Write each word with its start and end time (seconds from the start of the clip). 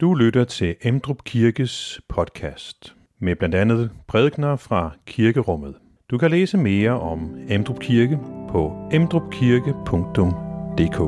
Du 0.00 0.14
lytter 0.14 0.44
til 0.44 0.76
Emdrup 0.82 1.24
Kirkes 1.24 2.00
podcast 2.08 2.94
med 3.20 3.36
blandt 3.36 3.54
andet 3.54 3.90
prædikner 4.08 4.56
fra 4.56 4.90
kirkerummet. 5.06 5.74
Du 6.10 6.18
kan 6.18 6.30
læse 6.30 6.58
mere 6.58 7.00
om 7.00 7.36
Emdrup 7.48 7.80
Kirke 7.80 8.18
på 8.48 8.88
emdrupkirke.dk. 8.92 10.98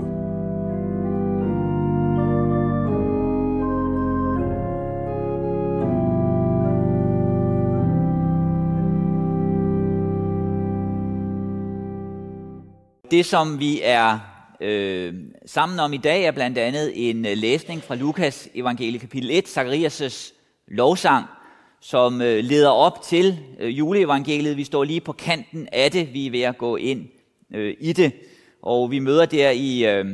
Det, 13.11 13.27
som 13.27 13.59
vi 13.59 13.80
er 13.82 14.38
øh, 14.61 15.14
sammen 15.46 15.80
om 15.80 15.93
i 15.93 15.96
dag, 15.96 16.25
er 16.25 16.30
blandt 16.30 16.58
andet 16.58 17.11
en 17.11 17.27
øh, 17.27 17.36
læsning 17.36 17.82
fra 17.82 17.95
Lukas 17.95 18.48
evangelie 18.54 19.00
kapitel 19.00 19.30
1, 19.30 19.58
Zacharias' 19.58 20.34
lovsang, 20.68 21.26
som 21.80 22.22
øh, 22.22 22.44
leder 22.44 22.71
op 22.71 23.02
til 23.02 23.39
øh, 23.61 23.79
juleevangeliet. 23.79 24.57
Vi 24.57 24.64
står 24.64 24.85
lige 24.85 25.00
på 25.00 25.13
kanten 25.13 25.68
af 25.72 25.90
det, 25.90 26.14
vi 26.14 26.26
er 26.26 26.30
ved 26.30 26.43
at 26.43 26.58
gå 26.58 26.76
ind 26.76 27.07
øh, 27.54 27.76
i 27.80 27.93
det. 27.93 28.13
Og 28.63 28.90
vi 28.90 28.99
møder 28.99 29.26
der 29.26 29.50
i, 29.50 29.86
øh, 29.86 30.07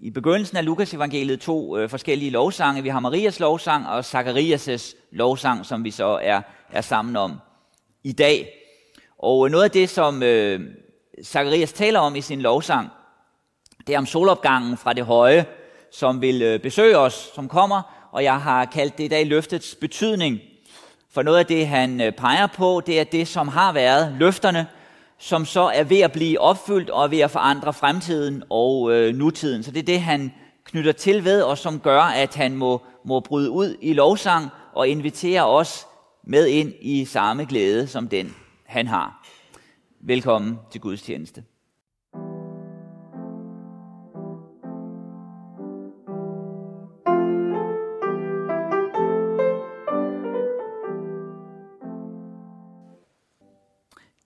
i 0.00 0.10
begyndelsen 0.10 0.56
af 0.56 0.64
Lukas 0.64 0.94
evangeliet 0.94 1.40
to 1.40 1.78
øh, 1.78 1.88
forskellige 1.88 2.30
lovsange. 2.30 2.82
Vi 2.82 2.88
har 2.88 3.00
Marias 3.00 3.40
lovsang 3.40 3.86
og 3.86 4.00
Zacharias' 4.00 4.96
lovsang, 5.10 5.66
som 5.66 5.84
vi 5.84 5.90
så 5.90 6.18
er, 6.22 6.40
er 6.70 6.80
sammen 6.80 7.16
om 7.16 7.32
i 8.04 8.12
dag. 8.12 8.48
Og 9.18 9.46
øh, 9.46 9.50
noget 9.50 9.64
af 9.64 9.70
det, 9.70 9.88
som 9.90 10.22
øh, 10.22 10.60
Zacharias 11.24 11.72
taler 11.72 11.98
om 12.00 12.16
i 12.16 12.20
sin 12.20 12.40
lovsang, 12.40 12.88
det 13.86 13.94
er 13.94 13.98
om 13.98 14.06
solopgangen 14.06 14.76
fra 14.76 14.92
det 14.92 15.04
høje, 15.04 15.46
som 15.92 16.20
vil 16.20 16.42
øh, 16.42 16.60
besøge 16.60 16.98
os, 16.98 17.30
som 17.34 17.48
kommer, 17.48 18.08
og 18.12 18.24
jeg 18.24 18.40
har 18.40 18.64
kaldt 18.64 18.98
det 18.98 19.04
i 19.04 19.08
dag 19.08 19.26
løftets 19.26 19.74
betydning. 19.74 20.38
For 21.10 21.22
noget 21.22 21.38
af 21.38 21.46
det, 21.46 21.66
han 21.66 22.00
øh, 22.00 22.12
peger 22.12 22.46
på, 22.46 22.82
det 22.86 23.00
er 23.00 23.04
det, 23.04 23.28
som 23.28 23.48
har 23.48 23.72
været 23.72 24.16
løfterne, 24.18 24.66
som 25.18 25.44
så 25.44 25.60
er 25.60 25.84
ved 25.84 26.00
at 26.00 26.12
blive 26.12 26.40
opfyldt 26.40 26.90
og 26.90 27.04
er 27.04 27.08
ved 27.08 27.18
at 27.18 27.30
forandre 27.30 27.72
fremtiden 27.72 28.42
og 28.50 28.92
øh, 28.92 29.14
nutiden. 29.14 29.62
Så 29.62 29.70
det 29.70 29.78
er 29.78 29.86
det, 29.86 30.00
han 30.00 30.32
knytter 30.64 30.92
til 30.92 31.24
ved, 31.24 31.42
og 31.42 31.58
som 31.58 31.80
gør, 31.80 32.00
at 32.00 32.34
han 32.34 32.56
må, 32.56 32.82
må 33.04 33.20
bryde 33.20 33.50
ud 33.50 33.76
i 33.80 33.92
lovsang 33.92 34.48
og 34.72 34.88
invitere 34.88 35.46
os 35.46 35.86
med 36.24 36.46
ind 36.46 36.72
i 36.80 37.04
samme 37.04 37.44
glæde 37.44 37.86
som 37.86 38.08
den, 38.08 38.34
han 38.66 38.86
har. 38.86 39.26
Velkommen 40.00 40.58
til 40.70 40.80
Guds 40.80 41.02
tjeneste. 41.02 41.44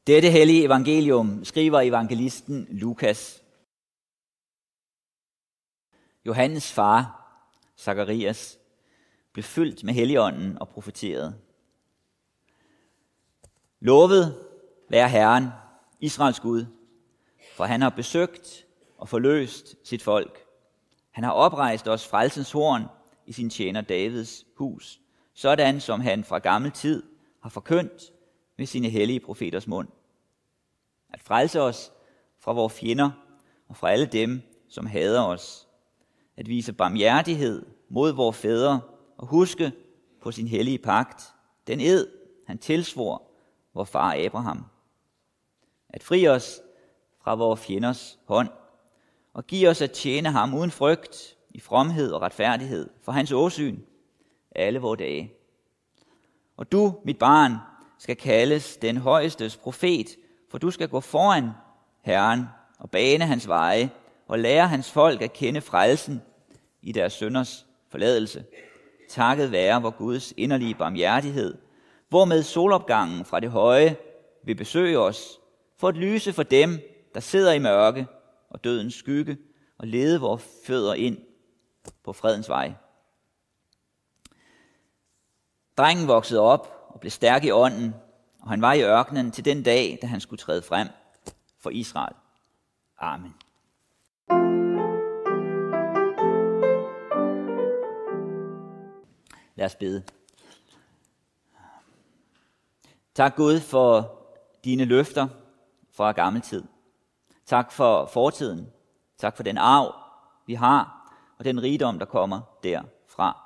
Dette 0.06 0.30
hellige 0.30 0.64
evangelium 0.64 1.44
skriver 1.44 1.80
evangelisten 1.80 2.66
Lukas. 2.70 3.42
Johannes 6.26 6.72
far, 6.72 7.26
Zakarias, 7.78 8.58
blev 9.32 9.42
fyldt 9.42 9.84
med 9.84 9.94
helligånden 9.94 10.58
og 10.58 10.68
profeterede. 10.68 11.34
Lovet 13.80 14.44
være 14.88 15.08
Herren, 15.08 15.48
Israels 16.00 16.40
Gud, 16.40 16.66
for 17.56 17.64
han 17.64 17.82
har 17.82 17.90
besøgt 17.90 18.66
og 18.98 19.08
forløst 19.08 19.76
sit 19.88 20.02
folk. 20.02 20.44
Han 21.10 21.24
har 21.24 21.32
oprejst 21.32 21.88
os 21.88 22.08
frelsens 22.08 22.52
horn 22.52 22.84
i 23.26 23.32
sin 23.32 23.50
tjener 23.50 23.80
Davids 23.80 24.44
hus, 24.56 25.00
sådan 25.34 25.80
som 25.80 26.00
han 26.00 26.24
fra 26.24 26.38
gammel 26.38 26.70
tid 26.70 27.02
har 27.42 27.50
forkyndt 27.50 28.12
med 28.56 28.66
sine 28.66 28.88
hellige 28.88 29.20
profeters 29.20 29.66
mund. 29.66 29.88
At 31.12 31.20
frelse 31.20 31.60
os 31.60 31.92
fra 32.38 32.52
vores 32.52 32.72
fjender 32.72 33.10
og 33.68 33.76
fra 33.76 33.90
alle 33.90 34.06
dem, 34.06 34.42
som 34.68 34.86
hader 34.86 35.22
os. 35.22 35.68
At 36.36 36.48
vise 36.48 36.72
barmhjertighed 36.72 37.66
mod 37.88 38.12
vores 38.12 38.36
fædre 38.36 38.80
og 39.16 39.26
huske 39.26 39.72
på 40.22 40.32
sin 40.32 40.48
hellige 40.48 40.78
pagt, 40.78 41.22
den 41.66 41.80
ed, 41.80 42.08
han 42.46 42.58
tilsvor 42.58 43.22
vor 43.74 43.84
far 43.84 44.14
Abraham. 44.24 44.64
At 45.88 46.02
fri 46.02 46.28
os 46.28 46.60
fra 47.20 47.34
vores 47.34 47.60
fjenders 47.60 48.18
hånd 48.24 48.48
og 49.32 49.46
give 49.46 49.68
os 49.68 49.82
at 49.82 49.92
tjene 49.92 50.30
ham 50.30 50.54
uden 50.54 50.70
frygt 50.70 51.36
i 51.50 51.60
fromhed 51.60 52.12
og 52.12 52.22
retfærdighed 52.22 52.90
for 53.02 53.12
hans 53.12 53.32
åsyn 53.32 53.80
alle 54.50 54.78
vores 54.78 54.98
dage. 54.98 55.32
Og 56.56 56.72
du, 56.72 56.94
mit 57.04 57.18
barn, 57.18 57.52
skal 57.98 58.16
kaldes 58.16 58.76
den 58.76 58.96
højestes 58.96 59.56
profet, 59.56 60.06
for 60.50 60.58
du 60.58 60.70
skal 60.70 60.88
gå 60.88 61.00
foran 61.00 61.50
Herren 62.02 62.44
og 62.78 62.90
bane 62.90 63.26
hans 63.26 63.48
veje 63.48 63.90
og 64.28 64.38
lære 64.38 64.68
hans 64.68 64.90
folk 64.90 65.22
at 65.22 65.32
kende 65.32 65.60
frelsen 65.60 66.22
i 66.82 66.92
deres 66.92 67.12
sønders 67.12 67.66
forladelse. 67.90 68.44
Takket 69.08 69.52
være 69.52 69.82
vor 69.82 69.90
Guds 69.90 70.32
inderlige 70.36 70.74
barmhjertighed, 70.74 71.58
hvormed 72.08 72.42
solopgangen 72.42 73.24
fra 73.24 73.40
det 73.40 73.50
høje 73.50 73.96
vil 74.44 74.54
besøge 74.54 74.98
os, 74.98 75.40
for 75.78 75.88
at 75.88 75.96
lyse 75.96 76.32
for 76.32 76.42
dem, 76.42 76.78
der 77.14 77.20
sidder 77.20 77.52
i 77.52 77.58
mørke 77.58 78.06
og 78.50 78.64
dødens 78.64 78.94
skygge, 78.94 79.38
og 79.78 79.86
lede 79.86 80.20
vores 80.20 80.42
fødder 80.66 80.94
ind 80.94 81.18
på 82.04 82.12
fredens 82.12 82.48
vej. 82.48 82.72
Drengen 85.78 86.08
voksede 86.08 86.40
op 86.40 86.75
og 86.96 87.00
blev 87.00 87.10
stærk 87.10 87.44
i 87.44 87.50
ånden, 87.50 87.94
og 88.40 88.50
han 88.50 88.62
var 88.62 88.72
i 88.72 88.82
ørkenen 88.82 89.30
til 89.30 89.44
den 89.44 89.62
dag, 89.62 89.98
da 90.02 90.06
han 90.06 90.20
skulle 90.20 90.38
træde 90.38 90.62
frem 90.62 90.88
for 91.60 91.70
Israel. 91.70 92.14
Amen. 92.98 93.34
Lad 99.54 99.66
os 99.66 99.74
bede. 99.74 100.02
Tak 103.14 103.36
Gud 103.36 103.60
for 103.60 104.18
dine 104.64 104.84
løfter 104.84 105.28
fra 105.92 106.12
gammel 106.12 106.42
tid. 106.42 106.64
Tak 107.46 107.72
for 107.72 108.06
fortiden. 108.06 108.72
Tak 109.18 109.36
for 109.36 109.42
den 109.42 109.58
arv, 109.58 109.94
vi 110.46 110.54
har, 110.54 111.12
og 111.38 111.44
den 111.44 111.62
rigdom, 111.62 111.98
der 111.98 112.06
kommer 112.06 112.40
derfra. 112.62 113.42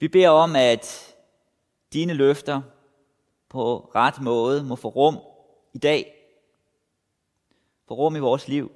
Vi 0.00 0.08
beder 0.08 0.30
om, 0.30 0.56
at 0.56 1.14
dine 1.92 2.12
løfter 2.12 2.62
på 3.48 3.90
ret 3.94 4.20
måde 4.20 4.64
må 4.64 4.76
få 4.76 4.88
rum 4.88 5.18
i 5.72 5.78
dag. 5.78 6.14
Få 7.88 7.94
rum 7.94 8.16
i 8.16 8.18
vores 8.18 8.48
liv. 8.48 8.72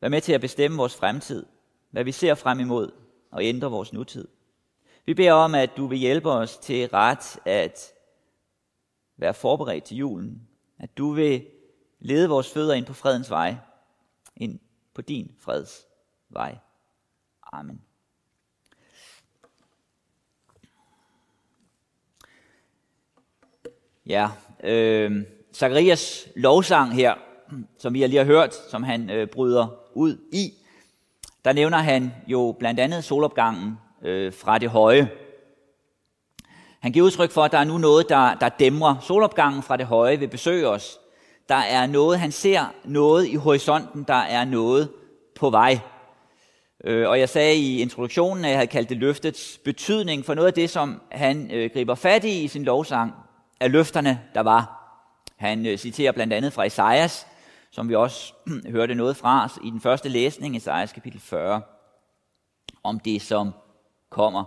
Vær 0.00 0.08
med 0.08 0.20
til 0.20 0.32
at 0.32 0.40
bestemme 0.40 0.76
vores 0.76 0.96
fremtid, 0.96 1.46
hvad 1.90 2.04
vi 2.04 2.12
ser 2.12 2.34
frem 2.34 2.60
imod, 2.60 2.92
og 3.30 3.44
ændre 3.44 3.70
vores 3.70 3.92
nutid. 3.92 4.28
Vi 5.06 5.14
beder 5.14 5.32
om, 5.32 5.54
at 5.54 5.70
du 5.76 5.86
vil 5.86 5.98
hjælpe 5.98 6.30
os 6.30 6.58
til 6.58 6.88
ret 6.88 7.38
at 7.44 7.92
være 9.16 9.34
forberedt 9.34 9.84
til 9.84 9.96
julen. 9.96 10.48
At 10.78 10.98
du 10.98 11.12
vil 11.12 11.46
lede 11.98 12.28
vores 12.28 12.52
fødder 12.52 12.74
ind 12.74 12.86
på 12.86 12.92
fredens 12.92 13.30
vej. 13.30 13.56
Ind 14.36 14.58
på 14.94 15.02
din 15.02 15.36
freds 15.38 15.86
vej. 16.28 16.58
Amen. 17.42 17.85
Ja, 24.08 24.28
øh, 24.64 25.22
Zacharias 25.54 26.28
lovsang 26.36 26.94
her, 26.94 27.14
som 27.78 27.94
vi 27.94 28.06
lige 28.06 28.18
har 28.18 28.24
hørt, 28.24 28.54
som 28.70 28.82
han 28.82 29.10
øh, 29.10 29.28
bryder 29.28 29.66
ud 29.94 30.18
i, 30.32 30.52
der 31.44 31.52
nævner 31.52 31.78
han 31.78 32.12
jo 32.26 32.56
blandt 32.58 32.80
andet 32.80 33.04
solopgangen 33.04 33.78
øh, 34.02 34.32
fra 34.32 34.58
det 34.58 34.70
høje. 34.70 35.10
Han 36.80 36.92
giver 36.92 37.06
udtryk 37.06 37.30
for, 37.30 37.42
at 37.42 37.52
der 37.52 37.58
er 37.58 37.64
nu 37.64 37.78
noget, 37.78 38.08
der, 38.08 38.34
der 38.34 38.48
dæmrer. 38.48 38.96
Solopgangen 39.00 39.62
fra 39.62 39.76
det 39.76 39.86
høje 39.86 40.18
vil 40.18 40.28
besøge 40.28 40.68
os. 40.68 40.98
Der 41.48 41.54
er 41.54 41.86
noget, 41.86 42.18
han 42.18 42.32
ser 42.32 42.74
noget 42.84 43.26
i 43.26 43.34
horisonten, 43.34 44.04
der 44.08 44.14
er 44.14 44.44
noget 44.44 44.90
på 45.34 45.50
vej. 45.50 45.78
Øh, 46.84 47.08
og 47.08 47.18
jeg 47.18 47.28
sagde 47.28 47.56
i 47.56 47.80
introduktionen, 47.80 48.44
at 48.44 48.50
jeg 48.50 48.58
havde 48.58 48.66
kaldt 48.66 48.88
det 48.88 48.96
løftets 48.96 49.58
betydning, 49.64 50.24
for 50.24 50.34
noget 50.34 50.46
af 50.46 50.54
det, 50.54 50.70
som 50.70 51.00
han 51.10 51.50
øh, 51.50 51.70
griber 51.72 51.94
fat 51.94 52.24
i 52.24 52.42
i 52.42 52.48
sin 52.48 52.64
lovsang, 52.64 53.12
af 53.60 53.72
løfterne, 53.72 54.20
der 54.34 54.40
var. 54.40 54.82
Han 55.36 55.66
øh, 55.66 55.78
citerer 55.78 56.12
blandt 56.12 56.32
andet 56.32 56.52
fra 56.52 56.64
Esajas, 56.64 57.26
som 57.70 57.88
vi 57.88 57.94
også 57.94 58.32
hørte 58.76 58.94
noget 58.94 59.16
fra 59.16 59.50
i 59.64 59.70
den 59.70 59.80
første 59.80 60.08
læsning, 60.08 60.56
Esajas 60.56 60.92
kapitel 60.92 61.20
40, 61.20 61.62
om 62.82 63.00
det, 63.00 63.22
som 63.22 63.52
kommer. 64.10 64.44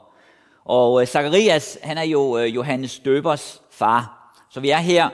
Og 0.66 1.02
øh, 1.02 1.08
Zakarias, 1.08 1.64
Zacharias, 1.64 1.78
han 1.84 1.98
er 1.98 2.04
jo 2.04 2.38
øh, 2.38 2.56
Johannes 2.56 3.00
Døbers 3.00 3.62
far. 3.72 4.34
Så 4.52 4.60
vi 4.60 4.70
er 4.70 4.78
her 4.78 5.10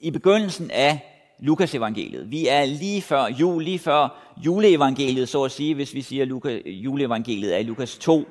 i 0.00 0.10
begyndelsen 0.10 0.70
af 0.70 1.12
Lukas 1.38 1.74
evangeliet. 1.74 2.30
Vi 2.30 2.48
er 2.48 2.64
lige 2.64 3.02
før 3.02 3.24
jul, 3.26 3.62
lige 3.62 3.78
før 3.78 4.32
juleevangeliet, 4.36 5.28
så 5.28 5.42
at 5.42 5.52
sige, 5.52 5.74
hvis 5.74 5.94
vi 5.94 6.02
siger, 6.02 6.40
at 6.44 6.66
juleevangeliet 6.66 7.54
er 7.54 7.58
i 7.58 7.62
Lukas 7.62 7.98
2. 7.98 8.28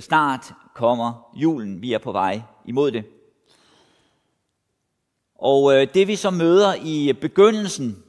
Snart 0.00 0.52
kommer 0.74 1.32
julen, 1.36 1.82
vi 1.82 1.92
er 1.92 1.98
på 1.98 2.12
vej 2.12 2.40
imod 2.64 2.90
det. 2.90 3.04
Og 5.38 5.74
øh, 5.74 5.88
det 5.94 6.08
vi 6.08 6.16
så 6.16 6.30
møder 6.30 6.74
i 6.84 7.12
begyndelsen 7.12 8.02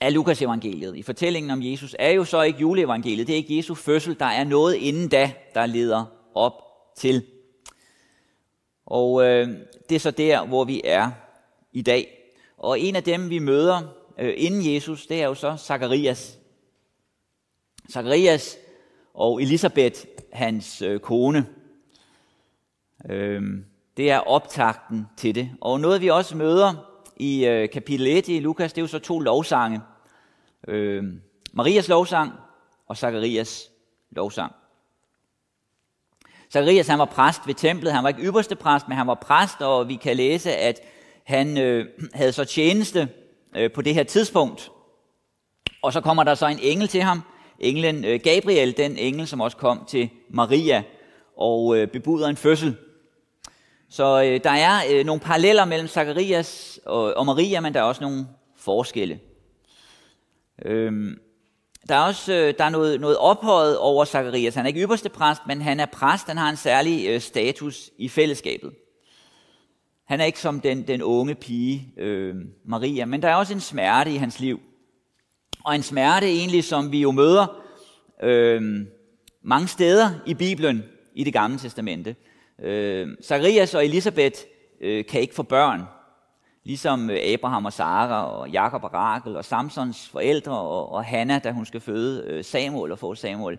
af 0.00 0.14
Lukas 0.14 0.42
evangeliet, 0.42 0.96
i 0.96 1.02
fortællingen 1.02 1.50
om 1.50 1.62
Jesus, 1.62 1.96
er 1.98 2.10
jo 2.10 2.24
så 2.24 2.42
ikke 2.42 2.58
juleevangeliet. 2.58 3.26
Det 3.26 3.32
er 3.32 3.36
ikke 3.36 3.56
Jesu 3.56 3.74
fødsel. 3.74 4.18
Der 4.18 4.26
er 4.26 4.44
noget 4.44 4.74
inden 4.74 5.08
da, 5.08 5.32
der 5.54 5.66
leder 5.66 6.04
op 6.34 6.52
til. 6.96 7.24
Og 8.86 9.24
øh, 9.24 9.48
det 9.88 9.94
er 9.94 10.00
så 10.00 10.10
der, 10.10 10.46
hvor 10.46 10.64
vi 10.64 10.80
er 10.84 11.10
i 11.72 11.82
dag. 11.82 12.32
Og 12.58 12.80
en 12.80 12.96
af 12.96 13.02
dem, 13.02 13.30
vi 13.30 13.38
møder 13.38 13.82
øh, 14.18 14.34
inden 14.36 14.74
Jesus, 14.74 15.06
det 15.06 15.22
er 15.22 15.26
jo 15.26 15.34
så 15.34 15.56
Zakarias. 15.56 16.38
Zakarias 17.92 18.58
og 19.14 19.42
Elisabeth, 19.42 20.04
hans 20.32 20.82
øh, 20.82 21.00
kone. 21.00 21.46
Øh, 23.10 23.42
det 23.96 24.10
er 24.10 24.18
optakten 24.18 25.06
til 25.16 25.34
det. 25.34 25.50
Og 25.60 25.80
noget 25.80 26.00
vi 26.00 26.10
også 26.10 26.36
møder 26.36 26.74
i 27.16 27.46
øh, 27.46 27.68
kapitel 27.70 28.06
1 28.06 28.28
i 28.28 28.40
Lukas, 28.40 28.72
det 28.72 28.78
er 28.78 28.82
jo 28.82 28.88
så 28.88 28.98
to 28.98 29.18
lovsange. 29.18 29.80
Øh, 30.68 31.04
Marias 31.52 31.88
lovsang 31.88 32.32
og 32.88 32.96
Zakarias 32.96 33.70
lovsang. 34.10 34.52
Zakarias 36.52 36.86
han 36.86 36.98
var 36.98 37.04
præst 37.04 37.46
ved 37.46 37.54
templet, 37.54 37.92
han 37.92 38.02
var 38.02 38.08
ikke 38.08 38.22
ypperste 38.22 38.56
præst, 38.56 38.88
men 38.88 38.96
han 38.96 39.06
var 39.06 39.14
præst, 39.14 39.62
og 39.62 39.88
vi 39.88 39.94
kan 39.94 40.16
læse, 40.16 40.52
at 40.52 40.80
han 41.24 41.58
øh, 41.58 41.86
havde 42.14 42.32
så 42.32 42.44
tjeneste 42.44 43.08
øh, 43.56 43.72
på 43.72 43.82
det 43.82 43.94
her 43.94 44.04
tidspunkt. 44.04 44.70
Og 45.82 45.92
så 45.92 46.00
kommer 46.00 46.24
der 46.24 46.34
så 46.34 46.46
en 46.46 46.58
engel 46.62 46.88
til 46.88 47.02
ham, 47.02 47.22
englen 47.58 48.04
øh, 48.04 48.20
Gabriel, 48.24 48.76
den 48.76 48.96
engel, 48.96 49.26
som 49.26 49.40
også 49.40 49.56
kom 49.56 49.84
til 49.88 50.10
Maria 50.30 50.82
og 51.36 51.76
øh, 51.76 51.88
bebuder 51.88 52.28
en 52.28 52.36
fødsel. 52.36 52.76
Så 53.88 54.22
øh, 54.22 54.40
der 54.44 54.50
er 54.50 54.80
øh, 54.90 55.06
nogle 55.06 55.20
paralleller 55.20 55.64
mellem 55.64 55.88
Zakarias 55.88 56.80
og, 56.86 57.14
og 57.14 57.26
Maria, 57.26 57.60
men 57.60 57.74
der 57.74 57.80
er 57.80 57.84
også 57.84 58.02
nogle 58.02 58.26
forskelle. 58.56 59.20
Øhm, 60.64 61.18
der 61.88 61.94
er 61.94 62.00
også 62.00 62.32
øh, 62.32 62.54
der 62.58 62.64
er 62.64 62.68
noget, 62.68 63.00
noget 63.00 63.16
ophøjet 63.16 63.78
over 63.78 64.04
Zakarias. 64.04 64.54
Han 64.54 64.64
er 64.64 64.68
ikke 64.68 64.82
ypperste 64.82 65.08
præst, 65.08 65.42
men 65.46 65.62
han 65.62 65.80
er 65.80 65.86
præst. 65.86 66.26
Han 66.26 66.36
har 66.36 66.50
en 66.50 66.56
særlig 66.56 67.06
øh, 67.08 67.20
status 67.20 67.90
i 67.98 68.08
fællesskabet. 68.08 68.72
Han 70.04 70.20
er 70.20 70.24
ikke 70.24 70.40
som 70.40 70.60
den, 70.60 70.82
den 70.82 71.02
unge 71.02 71.34
pige 71.34 71.92
øh, 71.96 72.34
Maria, 72.64 73.04
men 73.04 73.22
der 73.22 73.28
er 73.28 73.34
også 73.34 73.52
en 73.54 73.60
smerte 73.60 74.14
i 74.14 74.16
hans 74.16 74.40
liv. 74.40 74.60
Og 75.64 75.74
en 75.74 75.82
smerte 75.82 76.26
egentlig, 76.26 76.64
som 76.64 76.92
vi 76.92 77.00
jo 77.00 77.10
møder 77.10 77.62
øh, 78.22 78.86
mange 79.42 79.68
steder 79.68 80.10
i 80.26 80.34
Bibelen 80.34 80.84
i 81.14 81.24
det 81.24 81.32
gamle 81.32 81.58
testamente. 81.58 82.16
Øh, 82.62 83.08
Zacharias 83.22 83.74
og 83.74 83.84
Elisabeth 83.84 84.40
øh, 84.80 85.04
kan 85.06 85.20
ikke 85.20 85.34
få 85.34 85.42
børn, 85.42 85.82
ligesom 86.64 87.10
øh, 87.10 87.18
Abraham 87.34 87.64
og 87.64 87.72
Sara 87.72 88.30
og 88.30 88.50
Jakob 88.50 88.84
og 88.84 88.94
Rakel 88.94 89.36
og 89.36 89.44
Samsons 89.44 90.08
forældre 90.08 90.52
og, 90.52 90.92
og 90.92 91.04
Hanna, 91.04 91.38
da 91.38 91.50
hun 91.52 91.66
skal 91.66 91.80
føde 91.80 92.24
øh, 92.26 92.44
Samuel 92.44 92.92
og 92.92 92.98
få 92.98 93.14
Samuel. 93.14 93.58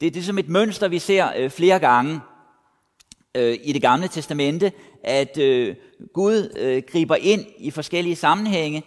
Det, 0.00 0.14
det 0.14 0.20
er 0.20 0.24
som 0.24 0.38
et 0.38 0.48
mønster, 0.48 0.88
vi 0.88 0.98
ser 0.98 1.28
øh, 1.36 1.50
flere 1.50 1.78
gange 1.78 2.20
øh, 3.34 3.58
i 3.62 3.72
det 3.72 3.82
gamle 3.82 4.08
testamente, 4.08 4.72
at 5.04 5.38
øh, 5.38 5.76
Gud 6.12 6.56
øh, 6.58 6.82
griber 6.92 7.16
ind 7.16 7.44
i 7.58 7.70
forskellige 7.70 8.16
sammenhænge 8.16 8.82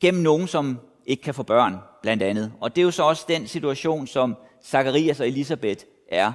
gennem 0.00 0.22
nogen, 0.22 0.46
som 0.46 0.78
ikke 1.06 1.22
kan 1.22 1.34
få 1.34 1.42
børn, 1.42 1.76
blandt 2.02 2.22
andet. 2.22 2.52
Og 2.60 2.76
det 2.76 2.82
er 2.82 2.84
jo 2.84 2.90
så 2.90 3.02
også 3.02 3.24
den 3.28 3.46
situation, 3.46 4.06
som 4.06 4.36
Zacharias 4.64 5.20
og 5.20 5.28
Elisabeth 5.28 5.84
er. 6.08 6.32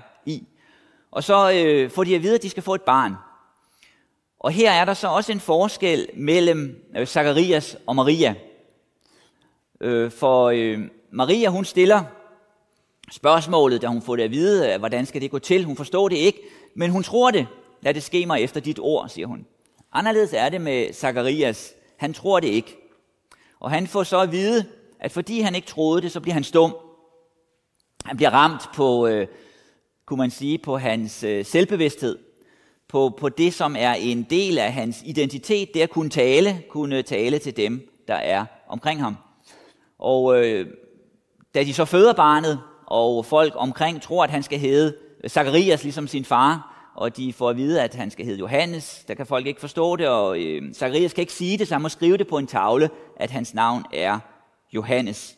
Og 1.13 1.23
så 1.23 1.51
øh, 1.51 1.89
får 1.89 2.03
de 2.03 2.15
at 2.15 2.21
vide, 2.21 2.35
at 2.35 2.43
de 2.43 2.49
skal 2.49 2.63
få 2.63 2.75
et 2.75 2.81
barn. 2.81 3.15
Og 4.39 4.51
her 4.51 4.71
er 4.71 4.85
der 4.85 4.93
så 4.93 5.07
også 5.07 5.31
en 5.31 5.39
forskel 5.39 6.09
mellem 6.13 6.85
øh, 6.97 7.07
Zakarias 7.07 7.77
og 7.87 7.95
Maria. 7.95 8.35
Øh, 9.81 10.11
for 10.11 10.49
øh, 10.49 10.79
Maria, 11.11 11.49
hun 11.49 11.65
stiller 11.65 12.03
spørgsmålet, 13.11 13.81
da 13.81 13.87
hun 13.87 14.01
får 14.01 14.15
det 14.15 14.23
at 14.23 14.31
vide, 14.31 14.73
øh, 14.73 14.79
hvordan 14.79 15.05
skal 15.05 15.21
det 15.21 15.31
gå 15.31 15.39
til. 15.39 15.63
Hun 15.65 15.77
forstår 15.77 16.09
det 16.09 16.15
ikke, 16.15 16.39
men 16.75 16.91
hun 16.91 17.03
tror 17.03 17.31
det. 17.31 17.47
Lad 17.81 17.93
det 17.93 18.03
ske 18.03 18.25
mig 18.25 18.41
efter 18.41 18.61
dit 18.61 18.79
ord, 18.79 19.09
siger 19.09 19.27
hun. 19.27 19.45
Anderledes 19.91 20.33
er 20.33 20.49
det 20.49 20.61
med 20.61 20.93
Zakarias. 20.93 21.73
Han 21.97 22.13
tror 22.13 22.39
det 22.39 22.47
ikke. 22.47 22.77
Og 23.59 23.71
han 23.71 23.87
får 23.87 24.03
så 24.03 24.19
at 24.19 24.31
vide, 24.31 24.65
at 24.99 25.11
fordi 25.11 25.39
han 25.39 25.55
ikke 25.55 25.67
troede 25.67 26.01
det, 26.01 26.11
så 26.11 26.19
bliver 26.19 26.33
han 26.33 26.43
stum. 26.43 26.75
Han 28.05 28.17
bliver 28.17 28.29
ramt 28.29 28.69
på, 28.75 29.07
øh, 29.07 29.27
kunne 30.05 30.17
man 30.17 30.31
sige, 30.31 30.57
på 30.57 30.77
hans 30.77 31.23
øh, 31.23 31.45
selvbevidsthed. 31.45 32.17
På, 32.87 33.17
på 33.19 33.29
det, 33.29 33.53
som 33.53 33.75
er 33.79 33.93
en 33.93 34.23
del 34.23 34.57
af 34.57 34.73
hans 34.73 35.01
identitet, 35.05 35.73
det 35.73 35.81
at 35.81 35.89
kunne 35.89 36.09
tale, 36.09 36.63
kunne 36.69 37.01
tale 37.01 37.39
til 37.39 37.57
dem, 37.57 37.89
der 38.07 38.15
er 38.15 38.45
omkring 38.67 39.01
ham. 39.01 39.15
Og 39.99 40.45
øh, 40.45 40.67
da 41.55 41.63
de 41.63 41.73
så 41.73 41.85
føder 41.85 42.13
barnet, 42.13 42.59
og 42.85 43.25
folk 43.25 43.53
omkring 43.55 44.01
tror, 44.01 44.23
at 44.23 44.29
han 44.29 44.43
skal 44.43 44.59
hedde 44.59 44.95
Zacharias, 45.27 45.83
ligesom 45.83 46.07
sin 46.07 46.25
far, 46.25 46.73
og 46.95 47.17
de 47.17 47.33
får 47.33 47.49
at 47.49 47.57
vide, 47.57 47.81
at 47.81 47.95
han 47.95 48.11
skal 48.11 48.25
hedde 48.25 48.39
Johannes. 48.39 49.05
Der 49.07 49.13
kan 49.13 49.25
folk 49.25 49.47
ikke 49.47 49.61
forstå 49.61 49.95
det, 49.95 50.07
og 50.07 50.39
øh, 50.39 50.73
Zacharias 50.73 51.13
kan 51.13 51.21
ikke 51.21 51.33
sige 51.33 51.57
det, 51.57 51.67
så 51.67 51.75
han 51.75 51.81
må 51.81 51.89
skrive 51.89 52.17
det 52.17 52.27
på 52.27 52.37
en 52.37 52.47
tavle, 52.47 52.89
at 53.15 53.31
hans 53.31 53.53
navn 53.53 53.83
er 53.93 54.19
Johannes. 54.73 55.37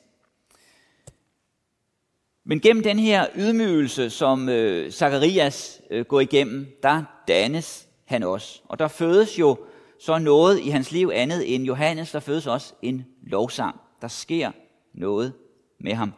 Men 2.45 2.59
gennem 2.59 2.83
den 2.83 2.99
her 2.99 3.27
ydmygelse, 3.35 4.09
som 4.09 4.49
øh, 4.49 4.91
Zakarias 4.91 5.81
øh, 5.91 6.05
går 6.05 6.19
igennem, 6.19 6.67
der 6.83 7.03
dannes 7.27 7.87
han 8.05 8.23
også. 8.23 8.61
Og 8.65 8.79
der 8.79 8.87
fødes 8.87 9.39
jo 9.39 9.57
så 9.99 10.17
noget 10.17 10.59
i 10.59 10.69
hans 10.69 10.91
liv 10.91 11.11
andet 11.13 11.55
end 11.55 11.63
Johannes, 11.63 12.11
der 12.11 12.19
fødes 12.19 12.47
også 12.47 12.73
en 12.81 13.05
lovsang. 13.21 13.79
Der 14.01 14.07
sker 14.07 14.51
noget 14.93 15.33
med 15.79 15.93
ham. 15.93 16.13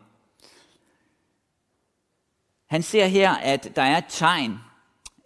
Han 2.65 2.83
ser 2.83 3.06
her, 3.06 3.31
at 3.31 3.71
der 3.75 3.81
er 3.81 3.97
et 3.97 4.06
tegn 4.09 4.59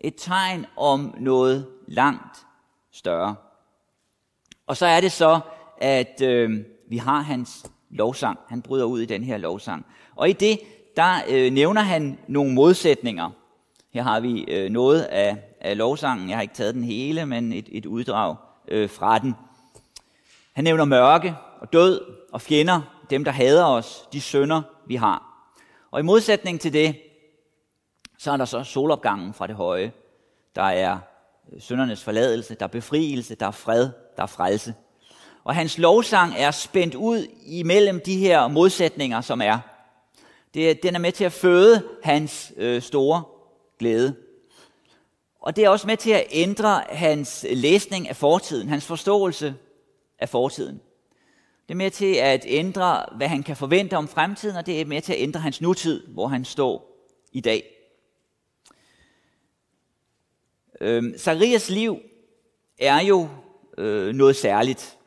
et 0.03 0.15
tegn 0.17 0.65
om 0.77 1.15
noget 1.19 1.67
langt 1.87 2.45
større. 2.91 3.35
Og 4.67 4.77
så 4.77 4.85
er 4.85 5.01
det 5.01 5.11
så, 5.11 5.39
at 5.77 6.21
øh, 6.21 6.59
vi 6.89 6.97
har 6.97 7.21
hans 7.21 7.65
lovsang. 7.89 8.39
Han 8.47 8.61
bryder 8.61 8.85
ud 8.85 9.01
i 9.01 9.05
den 9.05 9.23
her 9.23 9.37
lovsang. 9.37 9.85
Og 10.15 10.29
i 10.29 10.33
det, 10.33 10.59
der 10.97 11.15
øh, 11.29 11.51
nævner 11.51 11.81
han 11.81 12.19
nogle 12.27 12.53
modsætninger. 12.53 13.29
Her 13.93 14.03
har 14.03 14.19
vi 14.19 14.43
øh, 14.43 14.69
noget 14.69 15.01
af, 15.01 15.37
af 15.61 15.77
lovsangen. 15.77 16.29
Jeg 16.29 16.37
har 16.37 16.41
ikke 16.41 16.53
taget 16.53 16.75
den 16.75 16.83
hele, 16.83 17.25
men 17.25 17.53
et, 17.53 17.69
et 17.71 17.85
uddrag 17.85 18.35
øh, 18.67 18.89
fra 18.89 19.19
den. 19.19 19.35
Han 20.53 20.63
nævner 20.63 20.85
mørke 20.85 21.35
og 21.59 21.73
død 21.73 22.01
og 22.31 22.41
fjender, 22.41 22.81
dem 23.09 23.23
der 23.23 23.31
hader 23.31 23.65
os, 23.65 24.07
de 24.13 24.21
sønder 24.21 24.61
vi 24.87 24.95
har. 24.95 25.47
Og 25.91 25.99
i 25.99 26.03
modsætning 26.03 26.59
til 26.59 26.73
det, 26.73 26.95
så 28.17 28.31
er 28.31 28.37
der 28.37 28.45
så 28.45 28.63
solopgangen 28.63 29.33
fra 29.33 29.47
det 29.47 29.55
høje. 29.55 29.91
Der 30.55 30.63
er 30.63 30.97
øh, 31.53 31.61
søndernes 31.61 32.03
forladelse, 32.03 32.55
der 32.55 32.65
er 32.65 32.67
befrielse, 32.67 33.35
der 33.35 33.47
er 33.47 33.51
fred, 33.51 33.89
der 34.17 34.23
er 34.23 34.27
frelse. 34.27 34.73
Og 35.43 35.55
hans 35.55 35.77
lovsang 35.77 36.33
er 36.37 36.51
spændt 36.51 36.95
ud 36.95 37.27
imellem 37.45 38.01
de 38.05 38.17
her 38.17 38.47
modsætninger, 38.47 39.21
som 39.21 39.41
er. 39.41 39.59
Det, 40.53 40.83
den 40.83 40.95
er 40.95 40.99
med 40.99 41.11
til 41.11 41.23
at 41.23 41.31
føde 41.31 41.83
hans 42.03 42.53
øh, 42.57 42.81
store 42.81 43.23
glæde. 43.79 44.15
Og 45.39 45.55
det 45.55 45.63
er 45.63 45.69
også 45.69 45.87
med 45.87 45.97
til 45.97 46.11
at 46.11 46.27
ændre 46.31 46.83
hans 46.89 47.45
læsning 47.53 48.09
af 48.09 48.15
fortiden, 48.15 48.69
hans 48.69 48.85
forståelse 48.85 49.55
af 50.19 50.29
fortiden. 50.29 50.81
Det 51.67 51.73
er 51.73 51.77
med 51.77 51.91
til 51.91 52.15
at 52.15 52.45
ændre, 52.47 53.05
hvad 53.15 53.27
han 53.27 53.43
kan 53.43 53.57
forvente 53.57 53.97
om 53.97 54.07
fremtiden, 54.07 54.55
og 54.55 54.65
det 54.65 54.81
er 54.81 54.85
med 54.85 55.01
til 55.01 55.13
at 55.13 55.21
ændre 55.21 55.39
hans 55.39 55.61
nutid, 55.61 56.07
hvor 56.07 56.27
han 56.27 56.45
står 56.45 57.05
i 57.31 57.41
dag. 57.41 57.63
Øh, 60.81 61.17
Zacharias 61.17 61.69
liv 61.69 61.99
er 62.79 63.01
jo 63.01 63.29
øh, 63.77 64.15
noget 64.15 64.35
særligt. 64.35 64.97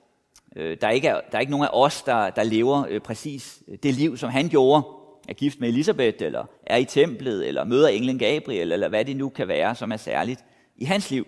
Øh, 0.57 0.77
der, 0.81 0.87
er 0.87 0.91
ikke, 0.91 1.09
der 1.09 1.23
er 1.33 1.41
ikke 1.41 1.51
nogen 1.51 1.67
af 1.67 1.71
os, 1.73 2.03
der, 2.03 2.31
der 2.31 2.43
lever 2.43 2.87
øh, 2.89 3.01
præcis 3.01 3.63
øh, 3.69 3.79
det 3.83 3.95
liv, 3.95 4.17
som 4.17 4.31
han 4.31 4.49
gjorde. 4.49 5.04
Er 5.29 5.33
gift 5.35 5.61
med 5.61 5.69
Elisabeth, 5.69 6.17
eller 6.21 6.45
er 6.67 6.77
i 6.77 6.85
templet, 6.85 7.49
eller 7.49 7.65
møder 7.65 7.89
englen 7.89 8.19
Gabriel, 8.19 8.73
eller 8.73 8.89
hvad 8.89 9.05
det 9.05 9.17
nu 9.17 9.29
kan 9.29 9.49
være, 9.49 9.75
som 9.75 9.93
er 9.93 9.97
særligt 9.97 10.45
i 10.77 10.85
hans 10.85 11.11
liv. 11.11 11.27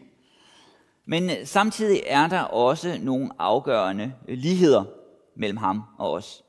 Men 1.07 1.31
øh, 1.31 1.37
samtidig 1.45 2.03
er 2.07 2.29
der 2.29 2.41
også 2.41 2.99
nogle 3.03 3.31
afgørende 3.39 4.13
øh, 4.29 4.39
ligheder 4.39 4.85
mellem 5.37 5.57
ham 5.57 5.83
og 5.99 6.13
os. 6.13 6.45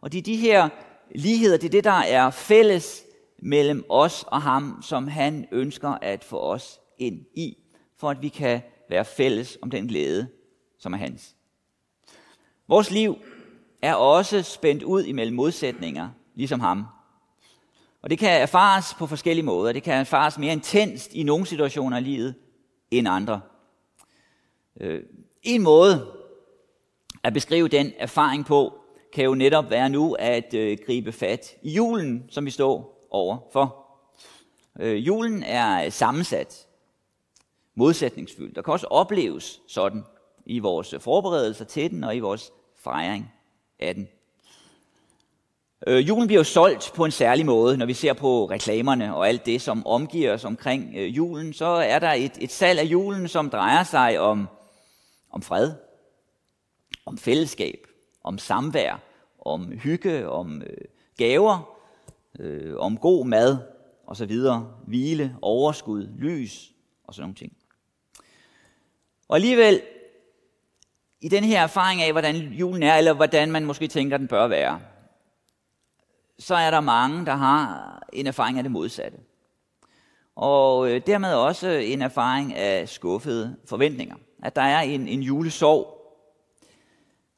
Og 0.00 0.12
det 0.12 0.18
er 0.18 0.22
de 0.22 0.36
her 0.36 0.68
ligheder, 1.14 1.56
det 1.56 1.66
er 1.66 1.70
det, 1.70 1.84
der 1.84 1.90
er 1.90 2.30
fælles 2.30 3.04
mellem 3.38 3.84
os 3.88 4.24
og 4.26 4.42
ham, 4.42 4.82
som 4.82 5.08
han 5.08 5.46
ønsker 5.52 5.88
at 5.88 6.24
få 6.24 6.38
os 6.38 6.80
ind 6.98 7.20
i, 7.34 7.56
for 7.96 8.10
at 8.10 8.22
vi 8.22 8.28
kan 8.28 8.60
være 8.90 9.04
fælles 9.04 9.58
om 9.62 9.70
den 9.70 9.86
glæde, 9.88 10.28
som 10.78 10.92
er 10.92 10.98
hans. 10.98 11.36
Vores 12.68 12.90
liv 12.90 13.18
er 13.82 13.94
også 13.94 14.42
spændt 14.42 14.82
ud 14.82 15.04
imellem 15.04 15.36
modsætninger, 15.36 16.08
ligesom 16.34 16.60
ham. 16.60 16.84
Og 18.02 18.10
det 18.10 18.18
kan 18.18 18.42
erfares 18.42 18.94
på 18.94 19.06
forskellige 19.06 19.44
måder. 19.44 19.72
Det 19.72 19.82
kan 19.82 19.94
erfares 19.94 20.38
mere 20.38 20.52
intenst 20.52 21.12
i 21.12 21.22
nogle 21.22 21.46
situationer 21.46 21.98
i 21.98 22.00
livet 22.00 22.34
end 22.90 23.08
andre. 23.08 23.40
Øh, 24.80 25.02
en 25.42 25.62
måde 25.62 26.12
at 27.22 27.32
beskrive 27.32 27.68
den 27.68 27.92
erfaring 27.98 28.46
på, 28.46 28.80
kan 29.12 29.24
jo 29.24 29.34
netop 29.34 29.70
være 29.70 29.88
nu 29.88 30.12
at 30.18 30.54
øh, 30.54 30.78
gribe 30.86 31.12
fat 31.12 31.56
i 31.62 31.70
julen, 31.70 32.24
som 32.30 32.44
vi 32.44 32.50
står 32.50 33.06
over 33.10 33.38
for. 33.52 33.86
Øh, 34.80 35.06
julen 35.06 35.42
er 35.42 35.90
sammensat, 35.90 36.66
modsætningsfyldt, 37.74 38.56
Der 38.56 38.62
kan 38.62 38.72
også 38.72 38.86
opleves 38.86 39.60
sådan 39.68 40.04
i 40.46 40.58
vores 40.58 40.94
forberedelser 41.00 41.64
til 41.64 41.90
den 41.90 42.04
og 42.04 42.16
i 42.16 42.20
vores 42.20 42.52
fejring 42.76 43.32
af 43.78 43.94
den. 43.94 44.08
Øh, 45.86 46.08
julen 46.08 46.26
bliver 46.26 46.40
jo 46.40 46.44
solgt 46.44 46.92
på 46.94 47.04
en 47.04 47.10
særlig 47.10 47.46
måde, 47.46 47.76
når 47.76 47.86
vi 47.86 47.94
ser 47.94 48.12
på 48.12 48.44
reklamerne 48.44 49.14
og 49.14 49.28
alt 49.28 49.46
det, 49.46 49.62
som 49.62 49.86
omgiver 49.86 50.32
os 50.32 50.44
omkring 50.44 50.92
øh, 50.96 51.16
julen. 51.16 51.52
Så 51.52 51.66
er 51.66 51.98
der 51.98 52.12
et, 52.12 52.32
et 52.40 52.52
salg 52.52 52.80
af 52.80 52.84
julen, 52.84 53.28
som 53.28 53.50
drejer 53.50 53.84
sig 53.84 54.20
om, 54.20 54.48
om 55.30 55.42
fred, 55.42 55.72
om 57.06 57.18
fællesskab, 57.18 57.86
om 58.24 58.38
samvær, 58.38 59.00
om 59.44 59.72
hygge, 59.72 60.28
om 60.28 60.62
øh, 60.62 60.76
gaver, 61.18 61.78
øh, 62.38 62.76
om 62.76 62.98
god 62.98 63.26
mad 63.26 63.58
og 64.06 64.16
så 64.16 64.26
videre, 64.26 64.72
hvile, 64.86 65.36
overskud, 65.42 66.08
lys 66.18 66.72
og 67.04 67.14
sådan 67.14 67.22
nogle 67.22 67.34
ting. 67.34 67.52
Og 69.28 69.36
alligevel, 69.36 69.82
i 71.20 71.28
den 71.28 71.44
her 71.44 71.62
erfaring 71.62 72.02
af, 72.02 72.12
hvordan 72.12 72.36
julen 72.36 72.82
er, 72.82 72.96
eller 72.96 73.12
hvordan 73.12 73.52
man 73.52 73.64
måske 73.64 73.88
tænker, 73.88 74.16
den 74.16 74.28
bør 74.28 74.46
være, 74.46 74.80
så 76.38 76.54
er 76.54 76.70
der 76.70 76.80
mange, 76.80 77.26
der 77.26 77.34
har 77.34 78.02
en 78.12 78.26
erfaring 78.26 78.58
af 78.58 78.64
det 78.64 78.72
modsatte. 78.72 79.18
Og 80.36 80.90
øh, 80.90 81.00
dermed 81.06 81.34
også 81.34 81.68
en 81.68 82.02
erfaring 82.02 82.54
af 82.54 82.88
skuffede 82.88 83.56
forventninger. 83.66 84.16
At 84.42 84.56
der 84.56 84.62
er 84.62 84.80
en, 84.80 85.08
en 85.08 85.22
julesorg, 85.22 85.94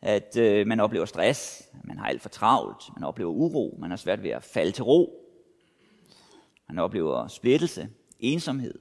at 0.02 0.36
øh, 0.36 0.66
man 0.66 0.80
oplever 0.80 1.04
stress, 1.04 1.62
man 1.84 1.98
har 1.98 2.06
alt 2.06 2.22
for 2.22 2.28
travlt, 2.28 2.84
man 2.96 3.04
oplever 3.04 3.30
uro, 3.30 3.76
man 3.78 3.90
har 3.90 3.96
svært 3.96 4.22
ved 4.22 4.30
at 4.30 4.44
falde 4.44 4.72
til 4.72 4.84
ro, 4.84 5.26
man 6.68 6.78
oplever 6.78 7.28
splittelse, 7.28 7.88
ensomhed, 8.20 8.74